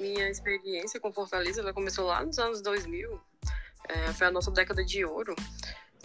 minha 0.00 0.28
experiência 0.28 1.00
com 1.00 1.12
Fortaleza 1.12 1.60
ela 1.60 1.72
começou 1.72 2.06
lá 2.06 2.24
nos 2.24 2.38
anos 2.38 2.60
2000. 2.62 3.20
É, 3.88 4.12
foi 4.12 4.26
a 4.26 4.30
nossa 4.30 4.50
década 4.50 4.84
de 4.84 5.04
ouro, 5.04 5.34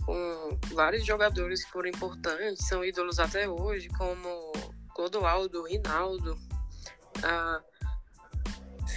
com 0.05 0.57
vários 0.73 1.05
jogadores 1.05 1.63
que 1.63 1.71
foram 1.71 1.89
importantes, 1.89 2.67
são 2.67 2.83
ídolos 2.83 3.19
até 3.19 3.47
hoje, 3.47 3.89
como 3.89 4.53
Clodoaldo, 4.95 5.63
Rinaldo, 5.63 6.37
a 7.23 7.61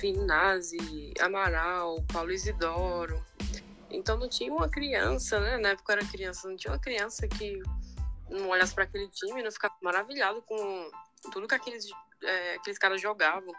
Finazzi, 0.00 1.12
Amaral, 1.20 2.02
Paulo 2.12 2.32
Isidoro. 2.32 3.24
Então 3.90 4.16
não 4.18 4.28
tinha 4.28 4.52
uma 4.52 4.68
criança, 4.68 5.40
né? 5.40 5.56
Na 5.58 5.70
época 5.70 5.92
eu 5.92 5.98
era 5.98 6.08
criança, 6.08 6.48
não 6.48 6.56
tinha 6.56 6.72
uma 6.72 6.80
criança 6.80 7.26
que 7.26 7.60
não 8.28 8.48
olhasse 8.48 8.74
para 8.74 8.84
aquele 8.84 9.08
time 9.08 9.40
e 9.40 9.44
não 9.44 9.50
ficava 9.50 9.74
maravilhado 9.80 10.42
com 10.42 10.90
tudo 11.32 11.48
que 11.48 11.54
aqueles, 11.54 11.86
é, 12.22 12.54
aqueles 12.54 12.78
caras 12.78 13.00
jogavam 13.00 13.52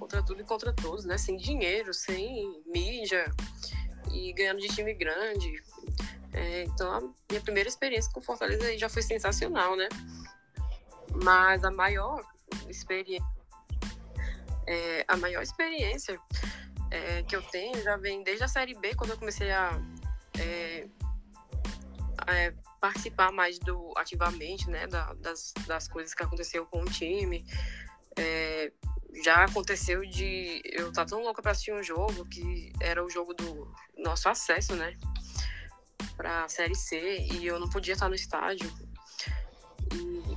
contra 0.00 0.22
tudo 0.22 0.40
e 0.40 0.44
contra 0.44 0.72
todos, 0.72 1.04
né? 1.04 1.18
Sem 1.18 1.36
dinheiro, 1.36 1.92
sem 1.92 2.62
mídia 2.66 3.30
e 4.10 4.32
ganhando 4.32 4.60
de 4.60 4.68
time 4.68 4.94
grande. 4.94 5.62
É, 6.32 6.62
então, 6.64 6.90
a 6.92 7.00
minha 7.30 7.42
primeira 7.42 7.68
experiência 7.68 8.10
com 8.10 8.22
Fortaleza 8.22 8.76
já 8.78 8.88
foi 8.88 9.02
sensacional, 9.02 9.76
né? 9.76 9.88
Mas 11.22 11.62
a 11.64 11.70
maior 11.70 12.24
experiência, 12.68 13.26
é, 14.66 15.04
a 15.06 15.16
maior 15.16 15.42
experiência 15.42 16.18
é, 16.90 17.22
que 17.24 17.36
eu 17.36 17.42
tenho 17.42 17.82
já 17.82 17.96
vem 17.96 18.22
desde 18.22 18.44
a 18.44 18.48
Série 18.48 18.74
B, 18.74 18.94
quando 18.94 19.10
eu 19.10 19.18
comecei 19.18 19.50
a, 19.50 19.78
é, 20.38 20.88
a 22.26 22.34
é, 22.34 22.54
participar 22.80 23.30
mais 23.32 23.58
do 23.58 23.92
ativamente, 23.96 24.70
né, 24.70 24.86
da, 24.86 25.12
das, 25.14 25.52
das 25.66 25.88
coisas 25.88 26.14
que 26.14 26.22
aconteceu 26.22 26.64
com 26.64 26.80
o 26.80 26.86
time. 26.86 27.44
É, 28.16 28.72
já 29.24 29.44
aconteceu 29.44 30.00
de 30.02 30.62
eu 30.64 30.88
estar 30.88 31.04
tá 31.04 31.10
tão 31.10 31.22
louca 31.22 31.42
para 31.42 31.52
assistir 31.52 31.72
um 31.72 31.82
jogo 31.82 32.24
que 32.26 32.72
era 32.80 33.04
o 33.04 33.10
jogo 33.10 33.34
do 33.34 33.72
nosso 33.96 34.28
acesso, 34.28 34.74
né? 34.74 34.96
Pra 36.16 36.48
Série 36.48 36.74
C 36.74 37.26
e 37.32 37.46
eu 37.46 37.58
não 37.58 37.68
podia 37.68 37.94
estar 37.94 38.08
no 38.08 38.14
estádio. 38.14 38.70
E 39.92 40.36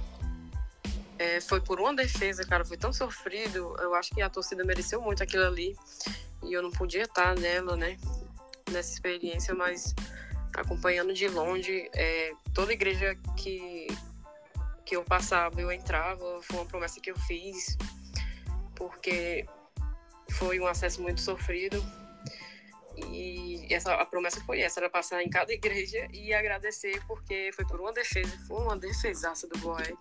é, 1.20 1.42
foi 1.42 1.62
por 1.62 1.80
uma 1.80 1.94
defesa, 1.94 2.46
cara, 2.46 2.66
foi 2.66 2.78
tão 2.78 2.92
sofrido. 2.92 3.76
Eu 3.80 3.94
acho 3.96 4.14
que 4.14 4.22
a 4.22 4.30
torcida 4.30 4.64
mereceu 4.64 5.02
muito 5.02 5.24
aquilo 5.24 5.46
ali 5.46 5.76
e 6.44 6.54
eu 6.54 6.62
não 6.62 6.72
podia 6.72 7.04
estar 7.04 7.36
nela, 7.36 7.76
né? 7.76 7.98
Nessa 8.72 8.94
experiência, 8.94 9.54
mas 9.54 9.94
acompanhando 10.56 11.14
de 11.14 11.28
longe, 11.28 11.90
é, 11.94 12.34
toda 12.54 12.74
igreja 12.74 13.16
que, 13.38 13.88
que 14.86 14.96
eu 14.96 15.04
passava, 15.04 15.60
eu 15.60 15.72
entrava, 15.72 16.42
foi 16.44 16.58
uma 16.58 16.66
promessa 16.66 17.00
que 17.00 17.12
eu 17.12 17.18
fiz 17.22 17.78
porque 18.76 19.46
foi 20.32 20.60
um 20.60 20.68
acesso 20.68 21.02
muito 21.02 21.22
sofrido. 21.22 21.84
E 22.96 23.66
essa, 23.74 23.94
a 23.96 24.06
promessa 24.06 24.40
foi 24.42 24.62
essa, 24.62 24.80
era 24.80 24.90
passar 24.90 25.24
em 25.24 25.30
cada 25.30 25.52
igreja 25.52 26.08
e 26.14 26.34
agradecer, 26.34 27.02
porque 27.08 27.50
foi 27.54 27.66
por 27.66 27.80
uma 27.82 27.92
defesa, 27.92 28.38
foi 28.48 28.62
uma 28.62 28.78
defesaça 28.78 29.48
do 29.48 29.58
Boeck. 29.60 29.98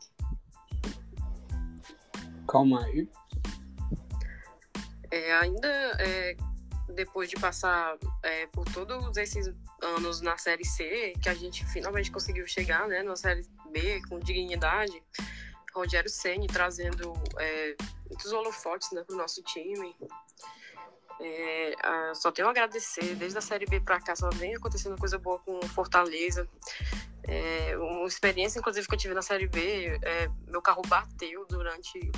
Calma 2.46 2.84
aí. 2.84 3.08
É, 5.10 5.32
ainda 5.34 5.68
é, 5.98 6.36
depois 6.94 7.28
de 7.28 7.36
passar 7.36 7.96
é, 8.22 8.46
por 8.48 8.64
todos 8.72 9.16
esses 9.16 9.50
anos 9.82 10.20
na 10.20 10.36
Série 10.36 10.64
C, 10.64 11.14
que 11.22 11.28
a 11.28 11.34
gente 11.34 11.64
finalmente 11.66 12.10
conseguiu 12.10 12.46
chegar 12.46 12.86
né, 12.88 13.02
na 13.02 13.16
Série 13.16 13.42
B 13.70 14.02
com 14.08 14.18
dignidade, 14.18 15.02
Rogério 15.74 16.10
Ceni 16.10 16.46
trazendo 16.46 17.12
é, 17.38 17.76
muitos 18.12 18.32
holofotes 18.32 18.90
né, 18.92 19.02
para 19.02 19.14
o 19.14 19.18
nosso 19.18 19.42
time. 19.42 19.96
É, 21.20 21.74
só 22.14 22.30
tenho 22.32 22.48
a 22.48 22.50
agradecer, 22.50 23.14
desde 23.14 23.38
a 23.38 23.40
Série 23.40 23.66
B 23.66 23.80
para 23.80 24.00
cá 24.00 24.16
só 24.16 24.28
vem 24.30 24.54
acontecendo 24.54 24.98
coisa 24.98 25.18
boa 25.18 25.38
com 25.38 25.60
Fortaleza. 25.68 26.48
É, 27.24 27.76
uma 27.76 28.06
experiência, 28.06 28.58
inclusive, 28.58 28.86
que 28.86 28.94
eu 28.94 28.98
tive 28.98 29.14
na 29.14 29.22
Série 29.22 29.46
B, 29.46 29.98
é, 30.02 30.28
meu 30.46 30.60
carro 30.60 30.82
bateu 30.86 31.46
durante 31.46 32.10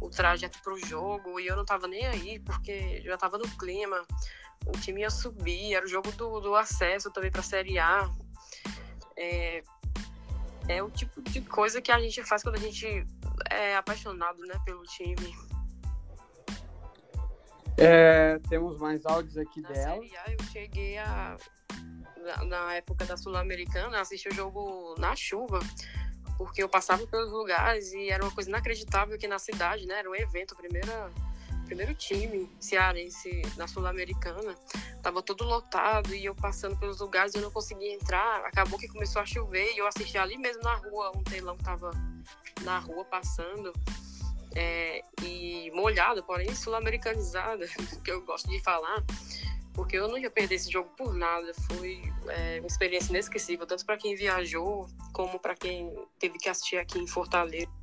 o 0.00 0.08
trajeto 0.08 0.60
para 0.62 0.74
o 0.74 0.78
jogo 0.78 1.40
e 1.40 1.46
eu 1.46 1.56
não 1.56 1.62
estava 1.62 1.86
nem 1.86 2.06
aí, 2.06 2.38
porque 2.40 3.02
já 3.02 3.14
estava 3.14 3.38
no 3.38 3.48
clima. 3.56 4.04
O 4.66 4.72
time 4.72 5.00
ia 5.00 5.10
subir, 5.10 5.74
era 5.74 5.84
o 5.84 5.88
jogo 5.88 6.12
do, 6.12 6.40
do 6.40 6.54
acesso 6.54 7.10
também 7.10 7.30
para 7.30 7.40
a 7.40 7.44
Série 7.44 7.78
A. 7.78 8.10
É, 9.16 9.62
é 10.70 10.82
o 10.82 10.90
tipo 10.90 11.20
de 11.22 11.40
coisa 11.40 11.82
que 11.82 11.90
a 11.90 11.98
gente 12.00 12.22
faz 12.22 12.42
quando 12.42 12.56
a 12.56 12.60
gente 12.60 13.04
é 13.50 13.76
apaixonado 13.76 14.40
né, 14.46 14.54
pelo 14.64 14.82
time. 14.84 15.34
É, 17.76 18.38
temos 18.48 18.78
mais 18.78 19.04
áudios 19.04 19.36
aqui 19.36 19.60
na 19.60 19.68
dela. 19.70 19.94
Série 19.96 20.16
A, 20.16 20.32
eu 20.32 20.44
cheguei 20.52 20.98
a. 20.98 21.36
Na, 22.16 22.44
na 22.44 22.74
época 22.74 23.04
da 23.06 23.16
Sul-Americana, 23.16 24.00
assisti 24.00 24.28
o 24.28 24.34
jogo 24.34 24.94
na 24.98 25.16
chuva 25.16 25.58
porque 26.36 26.62
eu 26.62 26.68
passava 26.68 27.06
pelos 27.06 27.30
lugares 27.30 27.92
e 27.92 28.08
era 28.08 28.22
uma 28.22 28.32
coisa 28.32 28.48
inacreditável 28.48 29.14
aqui 29.14 29.26
na 29.26 29.38
cidade, 29.38 29.86
né? 29.86 29.98
Era 29.98 30.10
um 30.10 30.14
evento, 30.14 30.56
primeira 30.56 31.10
primeiro 31.70 31.94
time 31.94 32.50
cearense 32.58 33.42
na 33.56 33.68
Sul-Americana. 33.68 34.56
Tava 35.00 35.22
todo 35.22 35.44
lotado 35.44 36.12
e 36.12 36.24
eu 36.24 36.34
passando 36.34 36.76
pelos 36.76 36.98
lugares 36.98 37.32
eu 37.32 37.40
não 37.40 37.50
conseguia 37.50 37.94
entrar. 37.94 38.44
Acabou 38.44 38.76
que 38.76 38.88
começou 38.88 39.22
a 39.22 39.24
chover 39.24 39.72
e 39.72 39.78
eu 39.78 39.86
assisti 39.86 40.18
ali 40.18 40.36
mesmo 40.36 40.62
na 40.64 40.74
rua, 40.74 41.12
um 41.16 41.22
telão 41.22 41.56
tava 41.58 41.92
na 42.62 42.80
rua 42.80 43.04
passando. 43.04 43.72
É, 44.56 45.00
e 45.22 45.70
molhado, 45.72 46.24
porém 46.24 46.52
sul-americanizada, 46.52 47.68
que 48.04 48.10
eu 48.10 48.20
gosto 48.22 48.48
de 48.48 48.60
falar 48.60 49.04
porque 49.72 49.96
eu 49.96 50.08
não 50.08 50.18
ia 50.18 50.28
perder 50.28 50.56
esse 50.56 50.70
jogo 50.70 50.90
por 50.96 51.14
nada. 51.14 51.52
Foi 51.54 52.02
é, 52.26 52.58
uma 52.58 52.66
experiência 52.66 53.10
inesquecível, 53.10 53.64
tanto 53.64 53.86
para 53.86 53.96
quem 53.96 54.16
viajou, 54.16 54.88
como 55.12 55.38
para 55.38 55.54
quem 55.54 55.94
teve 56.18 56.36
que 56.36 56.48
assistir 56.48 56.78
aqui 56.78 56.98
em 56.98 57.06
Fortaleza. 57.06 57.79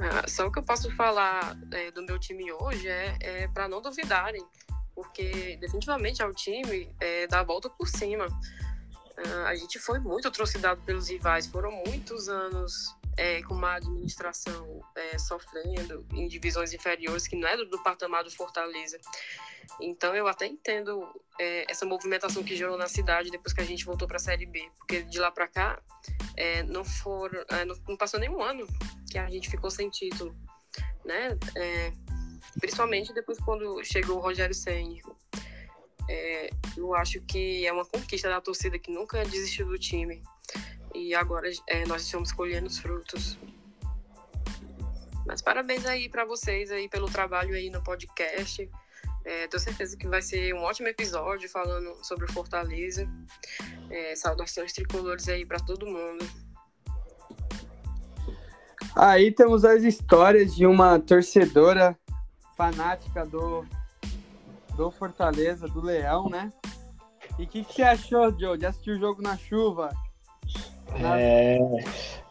Ah, 0.00 0.28
só 0.28 0.46
o 0.46 0.52
que 0.52 0.60
eu 0.60 0.62
posso 0.62 0.94
falar 0.94 1.56
é, 1.72 1.90
do 1.90 2.02
meu 2.02 2.18
time 2.18 2.52
hoje 2.52 2.88
é, 2.88 3.16
é 3.20 3.48
para 3.48 3.68
não 3.68 3.82
duvidarem, 3.82 4.44
porque 4.94 5.56
definitivamente 5.60 6.22
é 6.22 6.26
o 6.26 6.32
time 6.32 6.94
é, 7.00 7.26
da 7.26 7.42
volta 7.42 7.68
por 7.68 7.88
cima. 7.88 8.26
Ah, 9.16 9.48
a 9.48 9.56
gente 9.56 9.78
foi 9.78 9.98
muito 9.98 10.28
atrocidado 10.28 10.80
pelos 10.82 11.08
rivais, 11.08 11.46
foram 11.46 11.72
muitos 11.84 12.28
anos 12.28 12.96
é, 13.16 13.42
com 13.42 13.54
uma 13.54 13.74
administração 13.74 14.80
é, 14.94 15.18
sofrendo 15.18 16.06
em 16.14 16.28
divisões 16.28 16.72
inferiores, 16.72 17.26
que 17.26 17.34
não 17.34 17.48
é 17.48 17.56
do, 17.56 17.66
do 17.66 17.82
patamar 17.82 18.22
do 18.22 18.30
Fortaleza. 18.30 18.98
Então 19.80 20.14
eu 20.14 20.26
até 20.26 20.46
entendo 20.46 21.06
é, 21.38 21.70
essa 21.70 21.84
movimentação 21.86 22.42
que 22.42 22.56
gerou 22.56 22.76
na 22.76 22.88
cidade 22.88 23.30
depois 23.30 23.52
que 23.52 23.60
a 23.60 23.64
gente 23.64 23.84
voltou 23.84 24.08
para 24.08 24.16
a 24.16 24.20
Série 24.20 24.46
B, 24.46 24.68
porque 24.78 25.02
de 25.02 25.18
lá 25.18 25.30
para 25.30 25.46
cá 25.48 25.80
é, 26.36 26.62
não, 26.62 26.84
foram, 26.84 27.44
é, 27.48 27.64
não, 27.64 27.76
não, 27.88 27.96
passou 27.96 28.18
nenhum 28.18 28.42
ano 28.42 28.66
que 29.10 29.18
a 29.18 29.28
gente 29.28 29.48
ficou 29.48 29.70
sem 29.70 29.88
título, 29.90 30.34
né? 31.04 31.36
É, 31.56 31.92
principalmente 32.60 33.12
depois 33.12 33.38
quando 33.38 33.82
chegou 33.84 34.16
o 34.16 34.20
Rogério 34.20 34.54
Senni. 34.54 35.00
É, 36.10 36.50
eu 36.76 36.94
acho 36.94 37.20
que 37.20 37.66
é 37.66 37.72
uma 37.72 37.84
conquista 37.84 38.30
da 38.30 38.40
torcida 38.40 38.78
que 38.78 38.90
nunca 38.90 39.22
desistiu 39.24 39.66
do 39.66 39.78
time 39.78 40.22
e 40.94 41.14
agora 41.14 41.50
é, 41.66 41.84
nós 41.86 42.02
estamos 42.02 42.32
colhendo 42.32 42.66
os 42.66 42.78
frutos. 42.78 43.38
Mas 45.26 45.42
parabéns 45.42 45.84
aí 45.84 46.08
para 46.08 46.24
vocês 46.24 46.70
aí 46.70 46.88
pelo 46.88 47.10
trabalho 47.10 47.54
aí 47.54 47.68
no 47.68 47.82
podcast. 47.82 48.68
É, 49.28 49.46
tenho 49.46 49.60
certeza 49.62 49.94
que 49.94 50.08
vai 50.08 50.22
ser 50.22 50.54
um 50.54 50.62
ótimo 50.62 50.88
episódio 50.88 51.50
falando 51.50 51.94
sobre 52.02 52.24
o 52.24 52.32
Fortaleza. 52.32 53.06
É, 53.90 54.16
saudações 54.16 54.72
tricolores 54.72 55.28
aí 55.28 55.44
para 55.44 55.60
todo 55.60 55.84
mundo. 55.84 56.26
Aí 58.96 59.30
temos 59.30 59.66
as 59.66 59.82
histórias 59.82 60.56
de 60.56 60.66
uma 60.66 60.98
torcedora 60.98 61.94
fanática 62.56 63.26
do, 63.26 63.66
do 64.74 64.90
Fortaleza, 64.90 65.68
do 65.68 65.82
Leão, 65.82 66.30
né? 66.30 66.50
E 67.38 67.44
o 67.44 67.46
que, 67.46 67.62
que, 67.64 67.74
você 67.74 67.82
achou, 67.82 68.34
Joe, 68.36 68.56
de 68.56 68.64
assistir 68.64 68.92
o 68.92 68.98
jogo 68.98 69.20
na 69.20 69.36
chuva? 69.36 69.90
É, 71.18 71.58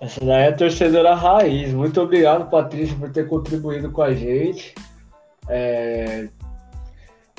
essa 0.02 0.20
daí 0.20 0.46
é 0.46 0.48
a 0.48 0.58
torcedora 0.58 1.14
raiz. 1.14 1.72
Muito 1.74 2.02
obrigado, 2.02 2.50
Patrícia, 2.50 2.98
por 2.98 3.12
ter 3.12 3.28
contribuído 3.30 3.92
com 3.92 4.02
a 4.02 4.16
gente. 4.16 4.74
É, 5.48 6.28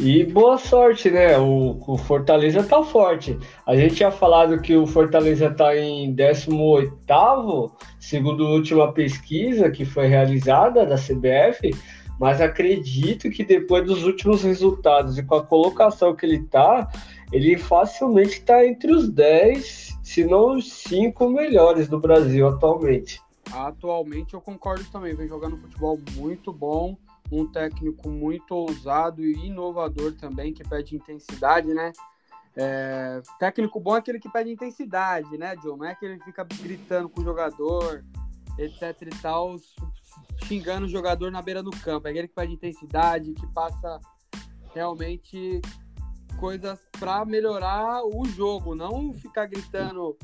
e 0.00 0.24
boa 0.24 0.56
sorte, 0.58 1.10
né? 1.10 1.36
O, 1.38 1.76
o, 1.86 1.96
Fortaleza 1.96 2.62
tá 2.62 2.82
forte. 2.84 3.36
A 3.66 3.74
gente 3.74 3.96
tinha 3.96 4.12
falado 4.12 4.60
que 4.60 4.76
o 4.76 4.86
Fortaleza 4.86 5.50
tá 5.50 5.76
em 5.76 6.14
18, 6.14 6.96
segundo 7.98 8.46
a 8.46 8.50
última 8.50 8.92
pesquisa 8.92 9.70
que 9.70 9.84
foi 9.84 10.06
realizada 10.06 10.86
da 10.86 10.94
CBF, 10.94 11.74
mas 12.18 12.40
acredito 12.40 13.28
que 13.28 13.44
depois 13.44 13.84
dos 13.84 14.04
últimos 14.04 14.44
resultados 14.44 15.18
e 15.18 15.22
com 15.24 15.34
a 15.34 15.44
colocação 15.44 16.14
que 16.14 16.24
ele 16.24 16.44
tá, 16.44 16.88
ele 17.32 17.58
facilmente 17.58 18.38
está 18.38 18.64
entre 18.64 18.92
os 18.92 19.08
10, 19.08 19.98
se 20.02 20.24
não 20.24 20.56
os 20.56 20.72
5 20.72 21.28
melhores 21.28 21.88
do 21.88 21.98
Brasil 21.98 22.46
atualmente. 22.46 23.20
Atualmente 23.52 24.34
eu 24.34 24.40
concordo 24.40 24.84
também, 24.92 25.14
vem 25.14 25.26
jogando 25.26 25.56
futebol 25.56 25.98
muito 26.16 26.52
bom, 26.52 26.96
um 27.30 27.46
técnico 27.50 28.08
muito 28.08 28.54
ousado 28.54 29.22
e 29.22 29.46
inovador 29.46 30.14
também, 30.14 30.52
que 30.52 30.64
pede 30.64 30.96
intensidade, 30.96 31.68
né? 31.68 31.92
É, 32.56 33.22
técnico 33.38 33.78
bom 33.78 33.94
é 33.94 33.98
aquele 33.98 34.18
que 34.18 34.30
pede 34.30 34.50
intensidade, 34.50 35.36
né, 35.38 35.54
John? 35.56 35.76
Não 35.76 35.84
é 35.84 35.94
que 35.94 36.18
fica 36.24 36.44
gritando 36.44 37.08
com 37.08 37.20
o 37.20 37.24
jogador, 37.24 38.04
etc 38.58 39.02
e 39.02 39.22
tal, 39.22 39.56
xingando 40.44 40.86
o 40.86 40.88
jogador 40.88 41.30
na 41.30 41.40
beira 41.40 41.62
do 41.62 41.70
campo. 41.70 42.08
É 42.08 42.10
aquele 42.10 42.28
que 42.28 42.34
pede 42.34 42.54
intensidade, 42.54 43.34
que 43.34 43.46
passa 43.48 44.00
realmente 44.74 45.60
coisas 46.38 46.80
para 46.98 47.24
melhorar 47.24 48.02
o 48.04 48.24
jogo, 48.26 48.74
não 48.74 49.12
ficar 49.12 49.46
gritando 49.46 50.16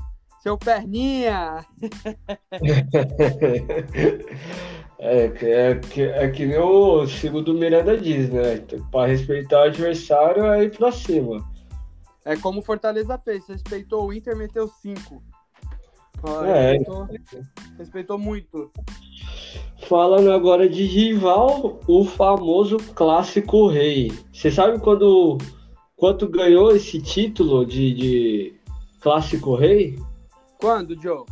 seu 0.44 0.57
perninha. 0.59 1.64
é, 5.00 5.24
é, 5.24 5.74
que, 5.76 6.02
é 6.02 6.30
que 6.30 6.44
nem 6.44 6.59
o 6.59 7.07
segundo 7.07 7.54
Miranda 7.54 7.96
diz, 7.96 8.28
né? 8.28 8.59
Para 8.92 9.09
respeitar 9.09 9.61
o 9.61 9.68
adversário 9.68 10.44
é 10.44 10.64
ir 10.64 10.76
para 10.76 10.92
cima. 10.92 11.42
É 12.26 12.37
como 12.37 12.61
o 12.61 12.62
Fortaleza 12.62 13.16
fez, 13.16 13.48
respeitou 13.48 14.07
o 14.07 14.12
Inter, 14.12 14.37
meteu 14.37 14.68
cinco. 14.68 15.22
É. 16.46 16.72
Respeitou, 16.72 17.09
respeitou 17.78 18.18
muito. 18.18 18.70
Falando 19.88 20.30
agora 20.30 20.68
de 20.68 20.85
rival, 20.85 21.80
o 21.88 22.04
famoso 22.04 22.76
clássico 22.94 23.68
rei. 23.68 24.12
Você 24.30 24.50
sabe 24.50 24.78
quando 24.78 25.38
quanto 25.96 26.28
ganhou 26.28 26.76
esse 26.76 27.00
título 27.00 27.64
de, 27.64 27.94
de 27.94 28.54
Clássico 29.00 29.54
Rei? 29.54 29.98
Quando, 30.64 30.98
Joe? 30.98 31.27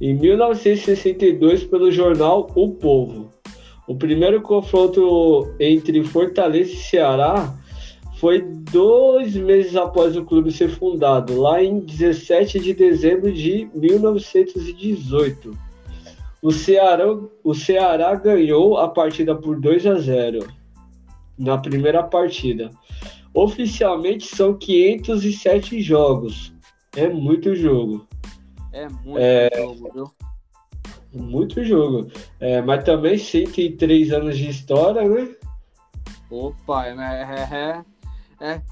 Em 0.00 0.12
1962, 0.12 1.62
pelo 1.62 1.92
jornal 1.92 2.50
O 2.56 2.72
Povo. 2.72 3.30
O 3.86 3.94
primeiro 3.94 4.42
confronto 4.42 5.54
entre 5.60 6.02
Fortaleza 6.02 6.72
e 6.72 6.76
Ceará 6.76 7.56
foi 8.16 8.42
dois 8.42 9.36
meses 9.36 9.76
após 9.76 10.16
o 10.16 10.24
clube 10.24 10.50
ser 10.50 10.70
fundado, 10.70 11.40
lá 11.40 11.62
em 11.62 11.78
17 11.78 12.58
de 12.58 12.74
dezembro 12.74 13.32
de 13.32 13.70
1918. 13.72 15.56
O 16.42 16.50
Ceará, 16.50 17.06
o 17.44 17.54
Ceará 17.54 18.12
ganhou 18.16 18.76
a 18.76 18.88
partida 18.88 19.36
por 19.36 19.60
2 19.60 19.86
a 19.86 19.94
0 20.00 20.48
na 21.38 21.56
primeira 21.58 22.02
partida. 22.02 22.72
Oficialmente 23.32 24.26
são 24.26 24.52
507 24.52 25.80
jogos. 25.80 26.52
É 26.96 27.10
muito 27.10 27.54
jogo. 27.54 28.04
É 28.76 28.90
muito 28.90 29.18
é, 29.18 29.48
jogo, 29.56 29.90
viu? 29.94 30.12
Muito 31.14 31.64
jogo. 31.64 32.10
É, 32.38 32.60
mas 32.60 32.84
também 32.84 33.16
103 33.16 34.12
anos 34.12 34.36
de 34.36 34.50
história, 34.50 35.08
né? 35.08 35.34
Opa, 36.30 36.86
é, 36.86 36.90
é, 36.92 37.84
é, 38.44 38.46
é. 38.52 38.62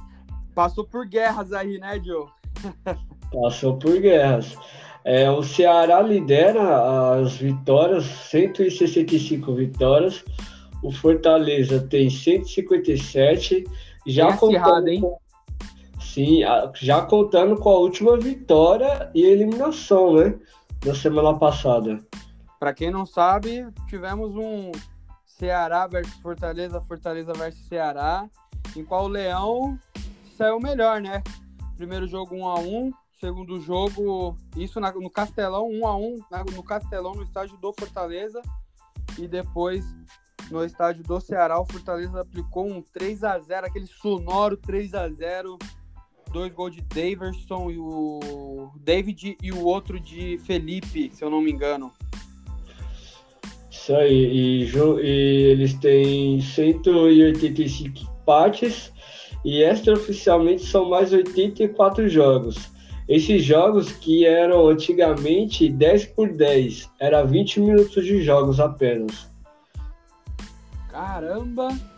Passou 0.54 0.84
por 0.84 1.06
guerras 1.06 1.54
aí, 1.54 1.78
né, 1.78 1.98
Joe? 2.04 2.26
Passou 3.32 3.78
por 3.78 3.98
guerras. 3.98 4.54
É, 5.04 5.30
o 5.30 5.42
Ceará 5.42 6.02
lidera 6.02 7.14
as 7.14 7.36
vitórias, 7.36 8.04
165 8.04 9.54
vitórias. 9.54 10.22
O 10.82 10.92
Fortaleza 10.92 11.80
tem 11.80 12.10
157. 12.10 13.64
Já 14.06 14.28
é 14.28 14.36
contando, 14.36 14.88
hein? 14.88 15.02
Sim, 16.14 16.42
já 16.76 17.02
contando 17.04 17.56
com 17.56 17.68
a 17.70 17.76
última 17.76 18.16
vitória 18.16 19.10
e 19.12 19.24
eliminação, 19.24 20.14
né? 20.14 20.38
Da 20.78 20.94
semana 20.94 21.36
passada. 21.36 21.98
Para 22.60 22.72
quem 22.72 22.88
não 22.88 23.04
sabe, 23.04 23.66
tivemos 23.88 24.36
um 24.36 24.70
Ceará 25.26 25.88
versus 25.88 26.14
Fortaleza, 26.20 26.80
Fortaleza 26.82 27.32
versus 27.32 27.66
Ceará, 27.66 28.30
em 28.76 28.84
qual 28.84 29.06
o 29.06 29.08
Leão 29.08 29.76
saiu 30.36 30.60
melhor, 30.60 31.00
né? 31.00 31.20
Primeiro 31.76 32.06
jogo 32.06 32.36
1 32.36 32.46
a 32.46 32.60
1 32.60 32.92
segundo 33.18 33.60
jogo, 33.60 34.36
isso 34.56 34.78
no 34.78 35.10
Castelão, 35.10 35.68
1 35.68 35.84
a 35.84 35.96
1 35.96 36.18
no 36.54 36.62
Castelão, 36.62 37.16
no 37.16 37.24
estádio 37.24 37.56
do 37.56 37.74
Fortaleza, 37.76 38.40
e 39.18 39.26
depois 39.26 39.84
no 40.48 40.64
estádio 40.64 41.02
do 41.02 41.20
Ceará, 41.20 41.58
o 41.58 41.66
Fortaleza 41.66 42.20
aplicou 42.20 42.70
um 42.70 42.80
3 42.80 43.24
a 43.24 43.36
0 43.36 43.66
aquele 43.66 43.86
sonoro 43.88 44.56
3 44.56 44.94
a 44.94 45.08
0 45.08 45.58
dois 46.34 46.52
gols 46.52 46.74
de 46.74 46.82
Daverson 46.82 47.70
e 47.70 47.78
o 47.78 48.68
David 48.80 49.36
e 49.40 49.52
o 49.52 49.64
outro 49.64 50.00
de 50.00 50.36
Felipe, 50.38 51.08
se 51.14 51.24
eu 51.24 51.30
não 51.30 51.40
me 51.40 51.52
engano. 51.52 51.92
Isso 53.70 53.94
aí, 53.94 54.64
e, 54.64 54.68
e 55.00 55.42
eles 55.52 55.74
têm 55.74 56.40
185 56.40 58.00
empates 58.00 58.92
e 59.44 59.62
extraoficialmente 59.62 60.66
são 60.66 60.90
mais 60.90 61.12
84 61.12 62.08
jogos. 62.08 62.68
Esses 63.08 63.44
jogos 63.44 63.92
que 63.92 64.26
eram 64.26 64.66
antigamente 64.66 65.68
10 65.68 66.06
por 66.06 66.32
10, 66.32 66.90
era 66.98 67.22
20 67.22 67.60
minutos 67.60 68.04
de 68.04 68.22
jogos 68.22 68.58
apenas. 68.58 69.30
Caramba! 70.90 71.93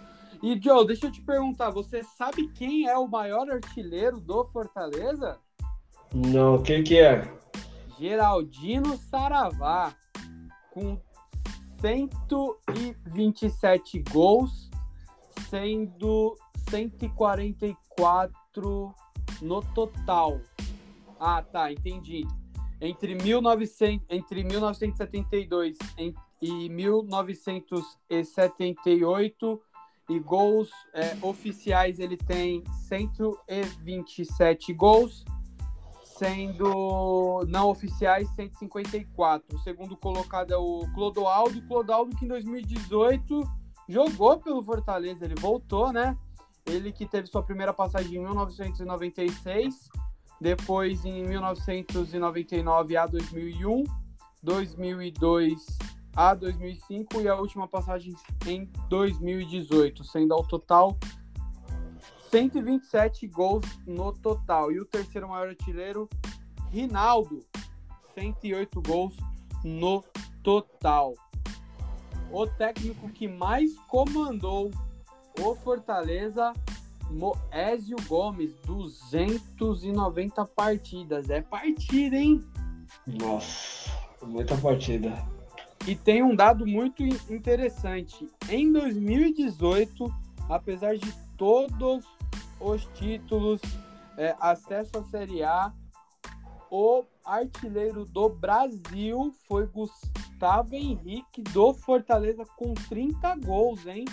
E 0.46 0.58
Joe, 0.62 0.86
deixa 0.86 1.08
eu 1.08 1.10
te 1.10 1.20
perguntar, 1.20 1.70
você 1.70 2.04
sabe 2.04 2.46
quem 2.52 2.86
é 2.86 2.96
o 2.96 3.08
maior 3.08 3.50
artilheiro 3.50 4.20
do 4.20 4.44
Fortaleza? 4.44 5.40
Não, 6.14 6.62
quem 6.62 6.84
que 6.84 7.00
é? 7.00 7.28
Geraldino 7.98 8.96
Saravá, 8.96 9.92
com 10.70 11.00
127 11.80 14.04
gols, 14.08 14.70
sendo 15.50 16.36
144 16.70 18.94
no 19.42 19.60
total. 19.74 20.40
Ah, 21.18 21.42
tá, 21.42 21.72
entendi. 21.72 22.24
Entre, 22.80 23.16
1900, 23.16 24.06
entre 24.08 24.44
1972 24.44 25.76
e 26.40 26.68
1978 26.68 29.60
e 30.08 30.18
gols 30.18 30.70
é, 30.92 31.16
oficiais 31.22 31.98
ele 31.98 32.16
tem 32.16 32.62
127 32.88 34.72
gols, 34.72 35.24
sendo 36.04 37.44
não 37.48 37.68
oficiais 37.68 38.28
154. 38.30 39.56
O 39.56 39.58
segundo 39.60 39.96
colocado 39.96 40.52
é 40.52 40.56
o 40.56 40.86
Clodoaldo, 40.94 41.60
Clodoaldo 41.62 42.16
que 42.16 42.24
em 42.24 42.28
2018 42.28 43.42
jogou 43.88 44.38
pelo 44.38 44.62
Fortaleza, 44.62 45.24
ele 45.24 45.34
voltou, 45.34 45.92
né? 45.92 46.16
Ele 46.64 46.92
que 46.92 47.06
teve 47.06 47.26
sua 47.28 47.42
primeira 47.42 47.72
passagem 47.72 48.16
em 48.16 48.22
1996 48.22 49.88
depois 50.40 51.04
em 51.04 51.24
1999 51.26 52.96
a 52.96 53.06
2001, 53.06 53.84
2002 54.42 55.78
a 56.16 56.34
2005 56.34 57.20
e 57.20 57.28
a 57.28 57.36
última 57.36 57.68
passagem 57.68 58.14
em 58.46 58.64
2018, 58.88 60.02
sendo 60.02 60.32
ao 60.32 60.42
total 60.42 60.96
127 62.30 63.26
gols 63.26 63.66
no 63.86 64.12
total. 64.12 64.72
E 64.72 64.80
o 64.80 64.84
terceiro 64.84 65.28
maior 65.28 65.48
artilheiro, 65.48 66.08
Rinaldo, 66.70 67.44
108 68.14 68.80
gols 68.82 69.14
no 69.62 70.02
total. 70.42 71.14
O 72.32 72.46
técnico 72.46 73.08
que 73.10 73.28
mais 73.28 73.78
comandou 73.88 74.70
o 75.38 75.54
Fortaleza 75.56 76.52
Moésio 77.10 77.96
Gomes, 78.08 78.52
290 78.64 80.44
partidas. 80.46 81.30
É 81.30 81.40
partida, 81.40 82.16
hein? 82.16 82.40
Nossa, 83.06 83.90
muita 84.22 84.56
partida. 84.56 85.35
E 85.86 85.94
tem 85.94 86.22
um 86.22 86.34
dado 86.34 86.66
muito 86.66 87.04
interessante. 87.30 88.28
Em 88.48 88.72
2018, 88.72 90.12
apesar 90.48 90.96
de 90.96 91.12
todos 91.36 92.04
os 92.60 92.84
títulos, 92.94 93.60
é, 94.18 94.34
acesso 94.40 94.98
à 94.98 95.04
Série 95.04 95.44
A, 95.44 95.72
o 96.70 97.04
artilheiro 97.24 98.04
do 98.04 98.28
Brasil 98.28 99.32
foi 99.48 99.66
Gustavo 99.66 100.74
Henrique 100.74 101.42
do 101.42 101.72
Fortaleza 101.72 102.44
com 102.56 102.74
30 102.74 103.36
gols, 103.44 103.86
hein? 103.86 104.04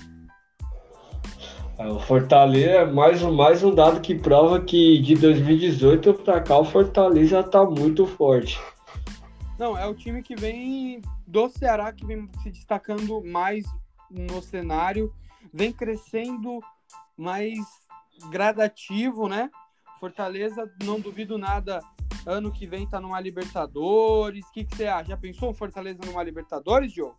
É, 1.80 1.88
o 1.88 2.00
Fortaleza 2.00 2.70
é 2.70 2.86
mais, 2.86 3.22
mais 3.24 3.64
um 3.64 3.74
dado 3.74 4.00
que 4.00 4.14
prova 4.14 4.62
que 4.62 5.00
de 5.00 5.16
2018 5.16 6.14
para 6.14 6.40
cá 6.40 6.60
o 6.60 6.66
Fortaleza 6.66 7.40
está 7.40 7.66
muito 7.66 8.06
forte. 8.06 8.60
Não, 9.58 9.78
é 9.78 9.86
o 9.86 9.94
time 9.94 10.22
que 10.22 10.36
vem 10.36 11.02
do 11.28 11.50
Ceará 11.50 11.92
que 11.92 12.06
vem 12.06 12.30
se 12.42 12.50
destacando 12.50 13.24
mais 13.24 13.66
no 14.10 14.42
cenário, 14.42 15.14
vem 15.54 15.72
crescendo 15.72 16.60
mais 17.18 17.58
gradativo, 18.30 19.28
né? 19.28 19.50
Fortaleza, 20.00 20.70
não 20.84 21.00
duvido 21.00 21.38
nada, 21.38 21.80
ano 22.26 22.52
que 22.52 22.66
vem 22.66 22.88
tá 22.88 23.00
numa 23.00 23.20
Libertadores. 23.20 24.46
O 24.46 24.52
que, 24.52 24.66
que 24.66 24.76
você 24.76 24.88
acha? 24.88 25.10
Já 25.10 25.18
pensou 25.18 25.52
o 25.52 25.54
Fortaleza 25.54 26.00
numa 26.06 26.24
Libertadores, 26.24 26.92
Diogo? 26.92 27.16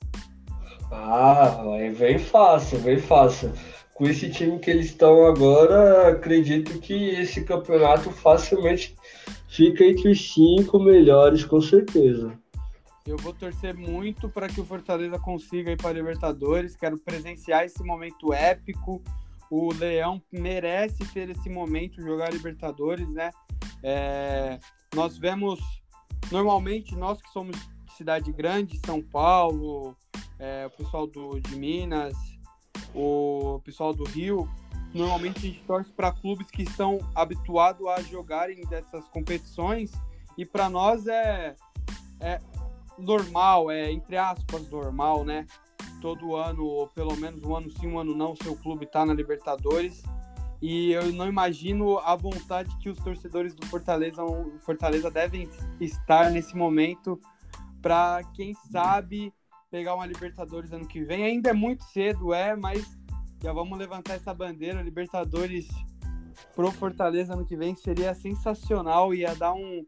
Ah, 0.90 1.62
é 1.78 1.90
bem 1.90 2.18
fácil, 2.18 2.78
bem 2.80 2.98
fácil 2.98 3.52
com 3.94 4.04
esse 4.06 4.28
time 4.28 4.58
que 4.58 4.70
eles 4.70 4.86
estão 4.86 5.24
agora, 5.24 6.08
acredito 6.08 6.78
que 6.80 7.10
esse 7.10 7.44
campeonato 7.44 8.10
facilmente 8.10 8.94
fica 9.54 9.84
entre 9.84 10.10
os 10.10 10.34
cinco 10.34 10.80
melhores, 10.80 11.44
com 11.44 11.60
certeza. 11.60 12.36
Eu 13.06 13.16
vou 13.18 13.32
torcer 13.32 13.74
muito 13.74 14.28
para 14.28 14.48
que 14.48 14.60
o 14.60 14.64
Fortaleza 14.64 15.18
consiga 15.18 15.70
ir 15.70 15.76
para 15.76 15.90
a 15.90 15.92
Libertadores. 15.92 16.74
Quero 16.74 16.98
presenciar 16.98 17.64
esse 17.64 17.82
momento 17.84 18.32
épico. 18.32 19.00
O 19.50 19.72
Leão 19.72 20.20
merece 20.32 21.04
ter 21.12 21.30
esse 21.30 21.48
momento, 21.48 22.02
jogar 22.02 22.32
Libertadores, 22.32 23.08
né? 23.10 23.30
É, 23.82 24.58
nós 24.94 25.18
vemos, 25.18 25.60
normalmente, 26.32 26.96
nós 26.96 27.20
que 27.22 27.30
somos 27.30 27.54
de 27.56 27.92
cidade 27.92 28.32
grande, 28.32 28.80
São 28.84 29.00
Paulo, 29.00 29.94
é, 30.38 30.66
o 30.66 30.70
pessoal 30.70 31.06
do, 31.06 31.38
de 31.38 31.56
Minas, 31.56 32.14
o 32.94 33.60
pessoal 33.64 33.92
do 33.94 34.04
Rio, 34.04 34.48
normalmente 34.94 35.38
a 35.38 35.40
gente 35.50 35.64
torce 35.64 35.92
para 35.92 36.12
clubes 36.12 36.50
que 36.50 36.62
estão 36.62 36.98
habituados 37.14 37.86
a 37.88 38.00
jogarem 38.00 38.60
dessas 38.62 39.06
competições 39.08 39.92
e 40.38 40.46
para 40.46 40.70
nós 40.70 41.06
é, 41.06 41.56
é 42.20 42.38
normal, 42.98 43.70
é 43.70 43.90
entre 43.90 44.16
aspas 44.16 44.68
normal, 44.70 45.24
né? 45.24 45.46
Todo 46.00 46.36
ano, 46.36 46.64
ou 46.64 46.86
pelo 46.88 47.16
menos 47.16 47.42
um 47.42 47.56
ano 47.56 47.70
sim, 47.70 47.88
um 47.88 47.98
ano 47.98 48.14
não, 48.14 48.36
seu 48.36 48.54
clube 48.56 48.84
está 48.84 49.04
na 49.04 49.14
Libertadores. 49.14 50.02
E 50.60 50.92
eu 50.92 51.12
não 51.12 51.26
imagino 51.26 51.98
a 51.98 52.14
vontade 52.14 52.74
que 52.78 52.88
os 52.88 52.98
torcedores 52.98 53.54
do 53.54 53.66
Fortaleza, 53.66 54.22
Fortaleza 54.60 55.10
devem 55.10 55.48
estar 55.80 56.30
nesse 56.30 56.56
momento 56.56 57.20
para 57.82 58.22
quem 58.34 58.54
sabe 58.70 59.32
pegar 59.70 59.94
uma 59.94 60.06
Libertadores 60.06 60.72
ano 60.72 60.86
que 60.86 61.02
vem. 61.02 61.24
Ainda 61.24 61.50
é 61.50 61.52
muito 61.52 61.84
cedo, 61.84 62.32
é, 62.32 62.54
mas 62.56 62.96
já 63.44 63.52
vamos 63.52 63.78
levantar 63.78 64.14
essa 64.14 64.32
bandeira. 64.32 64.80
Libertadores 64.80 65.68
pro 66.54 66.70
Fortaleza 66.70 67.34
ano 67.34 67.44
que 67.44 67.54
vem 67.54 67.74
seria 67.74 68.14
sensacional, 68.14 69.12
ia 69.12 69.34
dar 69.34 69.52
um, 69.52 69.84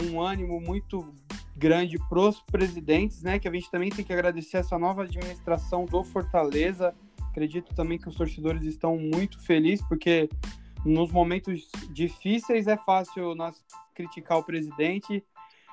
um 0.00 0.20
ânimo 0.20 0.60
muito 0.60 1.12
grande 1.56 1.98
pros 2.08 2.40
presidentes, 2.42 3.24
né? 3.24 3.40
Que 3.40 3.48
a 3.48 3.52
gente 3.52 3.68
também 3.72 3.90
tem 3.90 4.04
que 4.04 4.12
agradecer 4.12 4.58
essa 4.58 4.78
nova 4.78 5.02
administração 5.02 5.84
do 5.84 6.04
Fortaleza. 6.04 6.94
Acredito 7.28 7.74
também 7.74 7.98
que 7.98 8.08
os 8.08 8.14
torcedores 8.14 8.62
estão 8.62 8.96
muito 8.96 9.40
felizes, 9.40 9.84
porque 9.88 10.30
nos 10.84 11.10
momentos 11.10 11.68
difíceis 11.90 12.68
é 12.68 12.76
fácil 12.76 13.34
nós 13.34 13.64
criticar 13.96 14.38
o 14.38 14.44
presidente, 14.44 15.24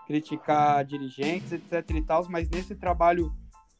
criticar 0.08 0.84
dirigentes, 0.84 1.52
etc 1.52 1.88
e 1.92 2.02
tal, 2.02 2.28
mas 2.28 2.50
nesse 2.50 2.74
trabalho 2.74 3.32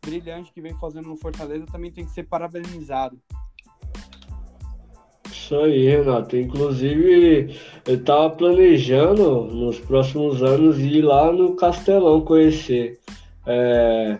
brilhante 0.06 0.52
que 0.52 0.62
vem 0.62 0.74
fazendo 0.76 1.10
no 1.10 1.18
Fortaleza 1.18 1.66
também 1.72 1.92
tem 1.92 2.06
que 2.06 2.12
ser 2.12 2.24
parabenizado. 2.24 3.18
Isso 5.32 5.56
aí, 5.56 5.88
Renato. 5.88 6.38
Inclusive, 6.38 7.58
eu 7.88 7.96
estava 7.96 8.30
planejando 8.30 9.46
nos 9.46 9.80
próximos 9.80 10.44
anos 10.44 10.80
ir 10.80 11.02
lá 11.02 11.32
no 11.32 11.56
Castelão 11.56 12.22
conhecer. 12.22 13.00
É, 13.46 14.20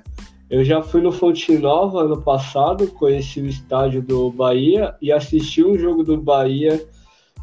eu 0.50 0.64
já 0.64 0.82
fui 0.82 1.02
no 1.02 1.12
Fonte 1.12 1.58
Nova 1.58 2.02
ano 2.02 2.22
passado, 2.22 2.88
conheci 2.88 3.40
o 3.42 3.48
estádio 3.48 4.02
do 4.02 4.30
Bahia 4.32 4.96
e 5.02 5.12
assisti 5.12 5.64
um 5.64 5.78
jogo 5.78 6.04
do 6.04 6.18
Bahia 6.18 6.84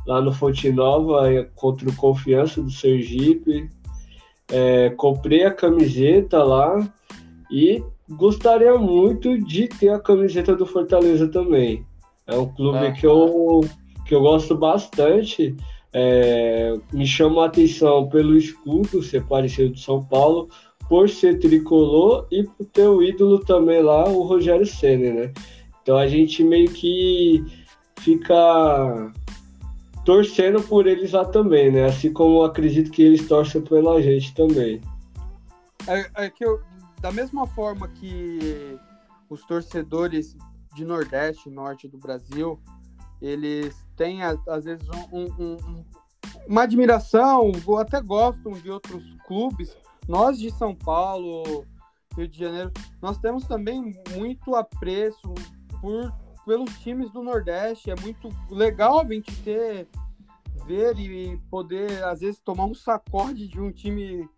lá 0.07 0.21
no 0.21 0.33
Fonte 0.33 0.71
Nova 0.71 1.33
é, 1.33 1.45
contra 1.55 1.89
o 1.89 1.97
Confiança 1.97 2.63
do 2.63 2.71
Sergipe. 2.71 3.69
É, 4.53 4.91
comprei 4.91 5.45
a 5.45 5.55
camiseta 5.55 6.43
lá 6.43 6.93
e 7.51 7.83
gostaria 8.11 8.77
muito 8.77 9.39
de 9.39 9.69
ter 9.69 9.91
a 9.91 10.01
camiseta 10.01 10.55
do 10.55 10.67
Fortaleza 10.67 11.29
também. 11.29 11.87
É 12.27 12.37
um 12.37 12.47
clube 12.47 12.79
é. 12.79 12.93
que, 12.93 13.07
eu, 13.07 13.61
que 14.07 14.15
eu 14.15 14.21
gosto 14.21 14.57
bastante. 14.57 15.57
É, 15.93 16.77
me 16.93 17.07
chama 17.07 17.43
a 17.43 17.47
atenção 17.47 18.09
pelo 18.09 18.37
escudo 18.37 19.03
ser 19.03 19.25
parecido 19.25 19.75
de 19.75 19.81
São 19.81 20.05
Paulo, 20.05 20.49
por 20.89 21.09
ser 21.09 21.39
tricolor 21.39 22.27
e 22.31 22.45
por 22.45 22.65
ter 22.67 22.87
o 22.87 23.03
ídolo 23.03 23.41
também 23.41 23.83
lá, 23.83 24.09
o 24.09 24.23
Rogério 24.23 24.67
Senna, 24.67 25.13
né? 25.13 25.33
Então 25.83 25.97
a 25.97 26.07
gente 26.07 26.45
meio 26.45 26.71
que 26.71 27.45
fica 27.99 29.13
torcendo 30.05 30.63
por 30.63 30.87
eles 30.87 31.13
lá 31.13 31.25
também, 31.25 31.71
né? 31.71 31.87
Assim 31.87 32.13
como 32.13 32.43
acredito 32.43 32.91
que 32.91 33.03
eles 33.03 33.27
torcem 33.27 33.61
pela 33.61 34.01
gente 34.01 34.35
também. 34.35 34.81
É, 35.87 36.25
é 36.25 36.31
que 36.31 36.45
eu, 36.45 36.61
da 37.01 37.11
mesma 37.11 37.47
forma 37.47 37.89
que 37.89 38.79
os 39.29 39.45
torcedores 39.45 40.37
de 40.75 40.85
Nordeste, 40.85 41.51
Norte 41.51 41.89
do 41.89 41.99
Brasil, 41.99 42.61
eles 43.21 43.77
têm 43.97 44.23
às 44.23 44.65
vezes 44.65 44.87
um, 45.13 45.25
um, 45.25 45.85
uma 46.47 46.63
admiração, 46.63 47.53
ou 47.67 47.79
até 47.79 48.01
gostam 48.01 48.53
de 48.53 48.71
outros 48.71 49.05
clubes. 49.27 49.77
Nós 50.09 50.39
de 50.39 50.51
São 50.51 50.75
Paulo, 50.75 51.65
Rio 52.17 52.29
de 52.29 52.39
Janeiro, 52.39 52.73
nós 53.01 53.19
temos 53.19 53.47
também 53.47 53.95
muito 54.17 54.55
apreço 54.55 55.35
por 55.81 56.13
pelos 56.45 56.79
times 56.81 57.11
do 57.11 57.23
Nordeste. 57.23 57.91
É 57.91 57.95
muito 58.01 58.29
legal 58.51 59.01
a 59.01 59.05
gente 59.05 59.35
ter 59.43 59.87
ver 60.67 60.99
e 60.99 61.37
poder 61.51 62.03
às 62.05 62.21
vezes 62.21 62.41
tomar 62.41 62.65
um 62.65 62.75
sacode 62.75 63.47
de 63.47 63.61
um 63.61 63.71
time 63.71 64.29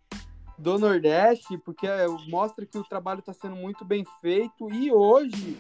do 0.58 0.78
Nordeste, 0.78 1.58
porque 1.58 1.86
é, 1.86 2.06
mostra 2.28 2.64
que 2.66 2.78
o 2.78 2.84
trabalho 2.84 3.20
está 3.20 3.32
sendo 3.32 3.56
muito 3.56 3.84
bem 3.84 4.04
feito 4.20 4.72
e 4.72 4.92
hoje 4.92 5.58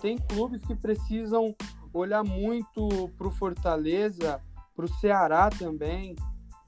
tem 0.00 0.18
clubes 0.18 0.62
que 0.62 0.74
precisam 0.74 1.54
olhar 1.92 2.22
muito 2.22 3.10
para 3.16 3.26
o 3.26 3.30
Fortaleza, 3.30 4.40
para 4.74 4.84
o 4.84 4.94
Ceará 4.94 5.50
também, 5.50 6.14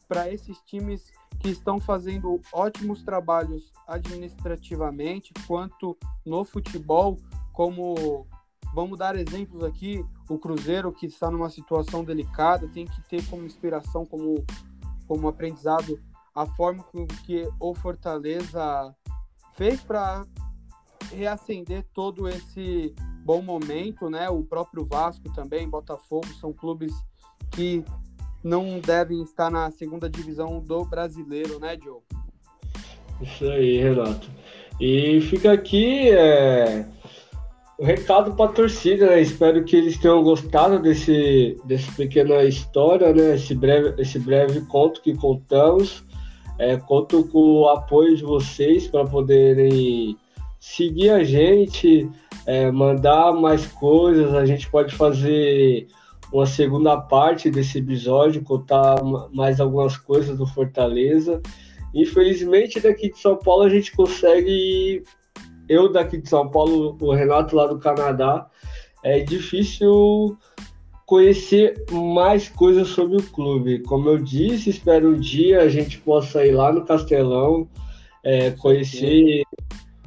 para 0.08 0.32
esses 0.32 0.58
times 0.62 1.12
que 1.38 1.48
estão 1.48 1.78
fazendo 1.78 2.40
ótimos 2.52 3.02
trabalhos 3.02 3.72
administrativamente, 3.86 5.32
quanto 5.46 5.96
no 6.24 6.44
futebol, 6.44 7.16
como 7.52 8.26
vamos 8.74 8.98
dar 8.98 9.16
exemplos 9.16 9.64
aqui, 9.64 10.04
o 10.28 10.38
Cruzeiro 10.38 10.92
que 10.92 11.06
está 11.06 11.30
numa 11.30 11.48
situação 11.48 12.04
delicada, 12.04 12.68
tem 12.68 12.86
que 12.86 13.00
ter 13.08 13.24
como 13.26 13.44
inspiração, 13.44 14.04
como, 14.04 14.44
como 15.06 15.28
aprendizado 15.28 15.98
a 16.34 16.46
forma 16.46 16.82
com 16.84 17.06
que 17.06 17.48
o 17.58 17.74
Fortaleza 17.74 18.94
fez 19.54 19.80
para 19.80 20.24
reacender 21.12 21.84
todo 21.92 22.28
esse 22.28 22.94
bom 23.24 23.42
momento, 23.42 24.08
né? 24.08 24.28
O 24.28 24.42
próprio 24.42 24.84
Vasco 24.84 25.32
também, 25.34 25.68
Botafogo, 25.68 26.26
são 26.40 26.52
clubes 26.52 26.92
que 27.50 27.84
não 28.42 28.80
devem 28.80 29.22
estar 29.22 29.50
na 29.50 29.70
segunda 29.70 30.08
divisão 30.08 30.60
do 30.60 30.84
brasileiro, 30.84 31.58
né, 31.58 31.76
Joe? 31.82 32.00
Isso 33.20 33.44
aí, 33.44 33.78
Renato. 33.78 34.30
E 34.80 35.20
fica 35.22 35.52
aqui 35.52 36.10
é, 36.10 36.86
o 37.78 37.84
recado 37.84 38.34
para 38.34 38.50
a 38.50 38.52
torcida, 38.54 39.06
né? 39.06 39.20
Espero 39.20 39.62
que 39.64 39.76
eles 39.76 39.98
tenham 39.98 40.22
gostado 40.22 40.78
desse, 40.78 41.60
dessa 41.64 41.92
pequena 41.92 42.42
história, 42.44 43.12
né? 43.12 43.34
Esse 43.34 43.54
breve, 43.54 44.00
esse 44.00 44.18
breve 44.18 44.62
conto 44.62 45.02
que 45.02 45.14
contamos. 45.14 46.02
É, 46.60 46.76
conto 46.76 47.24
com 47.24 47.62
o 47.62 47.68
apoio 47.70 48.14
de 48.14 48.22
vocês 48.22 48.86
para 48.86 49.06
poderem 49.06 50.14
seguir 50.60 51.08
a 51.08 51.24
gente, 51.24 52.06
é, 52.44 52.70
mandar 52.70 53.32
mais 53.32 53.66
coisas. 53.66 54.34
A 54.34 54.44
gente 54.44 54.70
pode 54.70 54.94
fazer 54.94 55.88
uma 56.30 56.44
segunda 56.44 57.00
parte 57.00 57.50
desse 57.50 57.78
episódio, 57.78 58.42
contar 58.42 59.02
mais 59.32 59.58
algumas 59.58 59.96
coisas 59.96 60.36
do 60.36 60.46
Fortaleza. 60.46 61.40
Infelizmente, 61.94 62.78
daqui 62.78 63.10
de 63.10 63.18
São 63.18 63.36
Paulo 63.36 63.62
a 63.62 63.70
gente 63.70 63.96
consegue. 63.96 65.02
Eu 65.66 65.90
daqui 65.90 66.18
de 66.18 66.28
São 66.28 66.50
Paulo, 66.50 66.94
o 67.00 67.14
Renato 67.14 67.56
lá 67.56 67.66
do 67.68 67.78
Canadá, 67.78 68.46
é 69.02 69.20
difícil 69.20 70.36
conhecer 71.10 71.74
mais 71.90 72.48
coisas 72.48 72.86
sobre 72.86 73.16
o 73.16 73.22
clube. 73.32 73.80
Como 73.80 74.08
eu 74.08 74.16
disse, 74.16 74.70
espero 74.70 75.08
um 75.08 75.18
dia 75.18 75.60
a 75.60 75.68
gente 75.68 75.98
possa 75.98 76.46
ir 76.46 76.52
lá 76.52 76.72
no 76.72 76.84
Castelão, 76.84 77.68
é, 78.22 78.52
conhecer 78.52 79.42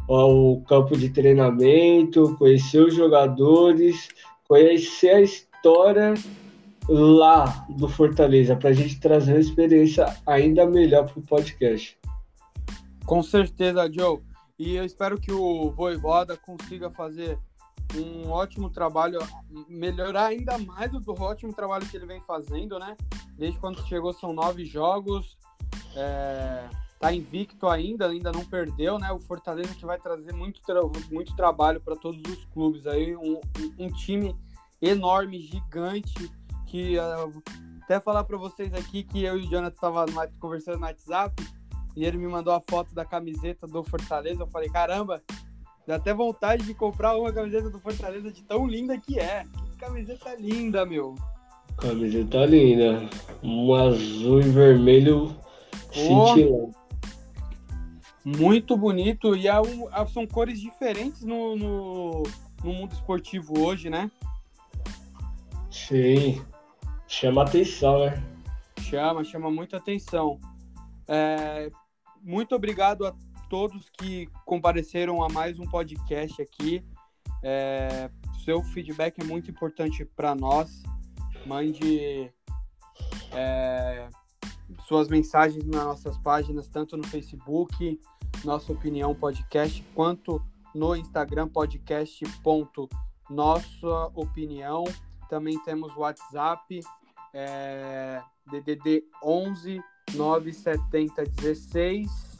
o 0.08 0.62
campo 0.66 0.98
de 0.98 1.10
treinamento, 1.10 2.38
conhecer 2.38 2.80
os 2.80 2.96
jogadores, 2.96 4.08
conhecer 4.48 5.10
a 5.10 5.22
história 5.22 6.13
lá 6.88 7.68
do 7.70 7.89
Fortaleza, 7.89 8.56
para 8.56 8.70
a 8.70 8.74
gente 8.74 8.98
trazer 9.02 9.34
uma 9.34 9.42
experiência 9.42 10.06
ainda 10.26 10.66
melhor 10.66 11.12
para 11.12 11.20
o 11.20 11.24
podcast. 11.24 11.98
Com 13.06 13.22
certeza, 13.22 13.92
Joe. 13.92 14.20
E 14.58 14.78
eu 14.78 14.86
espero 14.86 15.20
que 15.20 15.34
o 15.34 15.70
Voivoda 15.72 16.38
consiga 16.38 16.89
fazer 16.89 17.38
um 17.96 18.30
ótimo 18.30 18.69
trabalho, 18.69 19.19
melhorar 19.67 20.28
ainda 20.28 20.58
mais 20.58 20.91
do 20.91 21.22
ótimo 21.22 21.54
trabalho 21.54 21.88
que 21.88 21.96
ele 21.96 22.06
vem 22.06 22.22
fazendo, 22.22 22.80
né? 22.80 22.96
Desde 23.38 23.60
quando 23.60 23.86
chegou 23.88 24.13
são 24.13 24.34
nove 24.34 24.65
jogos, 24.65 25.38
é, 25.96 26.67
tá 27.00 27.13
invicto 27.13 27.67
ainda, 27.67 28.08
ainda 28.08 28.32
não 28.32 28.46
perdeu, 28.46 28.98
né? 28.98 29.12
O 29.12 29.19
Fortaleza 29.19 29.76
que 29.76 29.86
vai 29.86 30.00
trazer 30.00 30.34
muito, 30.34 30.62
tra 30.62 30.80
muito 31.12 31.36
trabalho 31.36 31.82
para 31.82 31.96
todos 31.96 32.22
os 32.32 32.46
clubes 32.46 32.88
aí, 32.88 33.15
um, 33.15 33.39
um, 33.78 33.89
time 33.89 34.36
enorme, 34.82 35.39
gigante, 35.39 36.32
que 36.65 36.98
uh, 36.98 37.43
até 37.84 38.00
falar 38.00 38.24
para 38.24 38.38
vocês 38.38 38.74
aqui 38.74 39.04
que 39.04 39.24
eu 39.24 39.38
e 39.38 39.46
o 39.46 39.50
Jonathan 39.50 39.76
tava 39.80 40.06
conversando 40.39 40.80
no 40.80 40.86
WhatsApp 40.86 41.36
e 41.96 42.06
ele 42.06 42.17
me 42.17 42.28
mandou 42.28 42.54
a 42.54 42.62
foto 42.62 42.93
da 42.96 43.06
camiseta 43.06 43.67
do 43.67 43.84
Fortaleza, 43.84 44.41
eu 44.41 44.48
falei, 44.48 44.69
caramba, 44.69 45.22
Dá 45.86 45.96
até 45.96 46.13
vontade 46.13 46.65
de 46.65 46.74
comprar 46.74 47.17
uma 47.17 47.32
camiseta 47.32 47.69
do 47.69 47.80
Fortaleza 47.80 48.32
de 48.32 48.41
tão 48.43 48.65
linda 48.65 48.98
que 48.98 49.19
é. 49.19 49.43
Que 49.65 49.78
camiseta 49.78 50.34
linda, 50.36 50.86
meu. 50.86 51.15
Camiseta 51.78 52.46
linda. 52.46 53.10
Um 53.43 53.74
azul 53.74 54.39
e 54.39 54.50
vermelho 54.50 55.36
cintilante. 55.91 56.74
Muito 58.24 58.78
bonito. 58.78 59.36
E 59.36 59.48
é 59.48 59.60
um, 59.60 59.88
são 60.08 60.26
cores 60.26 60.60
diferentes 60.62 61.24
no, 61.24 61.56
no, 61.58 62.24
no 62.63 62.74
mundo 62.74 62.93
esportivo 62.93 63.60
hoje, 63.60 63.89
né? 63.89 64.10
Sim. 65.69 66.41
Chama 67.08 67.43
atenção, 67.43 68.06
né? 68.06 68.24
Chama, 68.80 69.24
chama 69.24 69.52
muita 69.52 69.78
atenção. 69.78 70.39
É, 71.08 71.69
muito 72.22 72.56
obrigado 72.56 73.06
a 73.06 73.13
todos 73.54 73.88
que 73.88 74.28
compareceram 74.46 75.22
a 75.22 75.30
mais 75.30 75.60
um 75.60 75.68
podcast 75.68 76.42
aqui. 76.42 76.84
É, 77.44 78.10
seu 78.44 78.63
feedback 78.63 79.21
é 79.21 79.23
muito 79.23 79.52
importante 79.52 80.04
para 80.04 80.34
nós. 80.34 80.82
Mande 81.46 82.32
é, 83.32 84.10
suas 84.88 85.08
mensagens 85.08 85.63
nas 85.67 85.84
nossas 85.84 86.17
páginas, 86.17 86.67
tanto 86.67 86.98
no 86.98 87.06
Facebook, 87.06 88.02
Nossa 88.44 88.71
Opinião 88.71 89.13
Podcast, 89.13 89.86
quanto 89.94 90.44
no 90.73 90.96
Instagram, 90.96 91.48
podcast. 91.48 92.25
Nossa 93.30 94.12
Opinião. 94.15 94.84
Também 95.30 95.60
temos 95.60 95.96
WhatsApp, 95.96 96.80
é, 97.32 98.19
DDD 98.48 99.04
11 99.23 99.80
970 100.15 101.23
16 101.25 102.33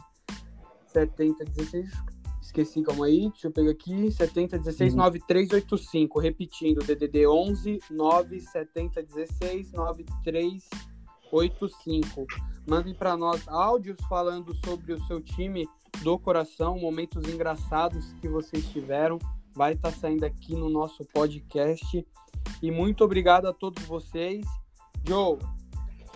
7016, 0.94 1.90
esqueci, 2.42 2.82
calma 2.84 3.08
aí, 3.08 3.30
deixa 3.30 3.48
eu 3.48 3.52
pegar 3.52 3.72
aqui, 3.72 4.12
7016 4.12 4.94
uhum. 4.94 5.00
9385, 5.00 6.20
repetindo, 6.20 6.84
DDD 6.84 7.26
11 7.28 7.80
97016 7.90 9.72
9385. 9.72 12.28
Mandem 12.68 12.94
para 12.94 13.18
nós 13.18 13.48
áudios 13.48 13.98
falando 14.08 14.54
sobre 14.64 14.94
o 14.94 15.04
seu 15.06 15.20
time 15.20 15.68
do 16.02 16.20
coração, 16.20 16.80
momentos 16.80 17.28
engraçados 17.28 18.14
que 18.22 18.28
vocês 18.28 18.68
tiveram, 18.70 19.20
vai 19.54 19.74
estar 19.74 19.92
tá 19.92 19.98
saindo 19.98 20.24
aqui 20.24 20.56
no 20.56 20.70
nosso 20.70 21.04
podcast. 21.06 22.06
E 22.62 22.72
muito 22.72 23.04
obrigado 23.04 23.48
a 23.48 23.54
todos 23.54 23.84
vocês. 23.84 24.46
Joe, 25.06 25.38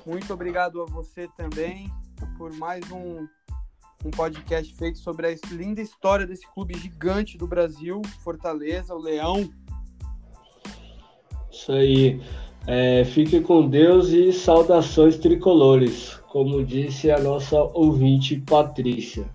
muito 0.05 0.33
obrigado 0.33 0.81
a 0.81 0.85
você 0.85 1.27
também 1.35 1.91
por 2.37 2.53
mais 2.53 2.89
um, 2.91 3.27
um 4.05 4.11
podcast 4.11 4.73
feito 4.75 4.99
sobre 4.99 5.27
a 5.27 5.35
linda 5.51 5.81
história 5.81 6.25
desse 6.25 6.47
clube 6.53 6.77
gigante 6.77 7.37
do 7.37 7.47
Brasil, 7.47 8.01
Fortaleza, 8.23 8.93
o 8.93 8.99
Leão. 8.99 9.49
Isso 11.51 11.71
aí. 11.71 12.21
É, 12.69 13.05
fique 13.05 13.39
com 13.39 13.67
Deus 13.69 14.09
e 14.09 14.33
saudações 14.33 15.17
tricolores, 15.17 16.15
como 16.29 16.65
disse 16.65 17.09
a 17.09 17.17
nossa 17.17 17.61
ouvinte 17.61 18.41
Patrícia. 18.41 19.25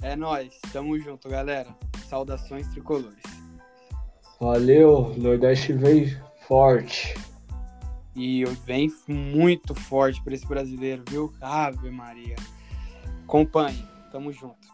É 0.00 0.14
nós, 0.14 0.56
tamo 0.72 0.98
junto, 1.00 1.28
galera. 1.28 1.74
Saudações 2.08 2.68
tricolores. 2.68 3.22
Valeu, 4.40 5.14
Nordeste 5.16 5.72
vem 5.72 6.16
forte. 6.46 7.14
E 8.14 8.44
vem 8.66 8.92
muito 9.08 9.74
forte 9.74 10.22
para 10.22 10.34
esse 10.34 10.46
brasileiro, 10.46 11.02
viu? 11.08 11.32
Ave 11.40 11.90
Maria. 11.90 12.36
Acompanhe, 13.32 13.82
tamo 14.10 14.30
junto. 14.30 14.71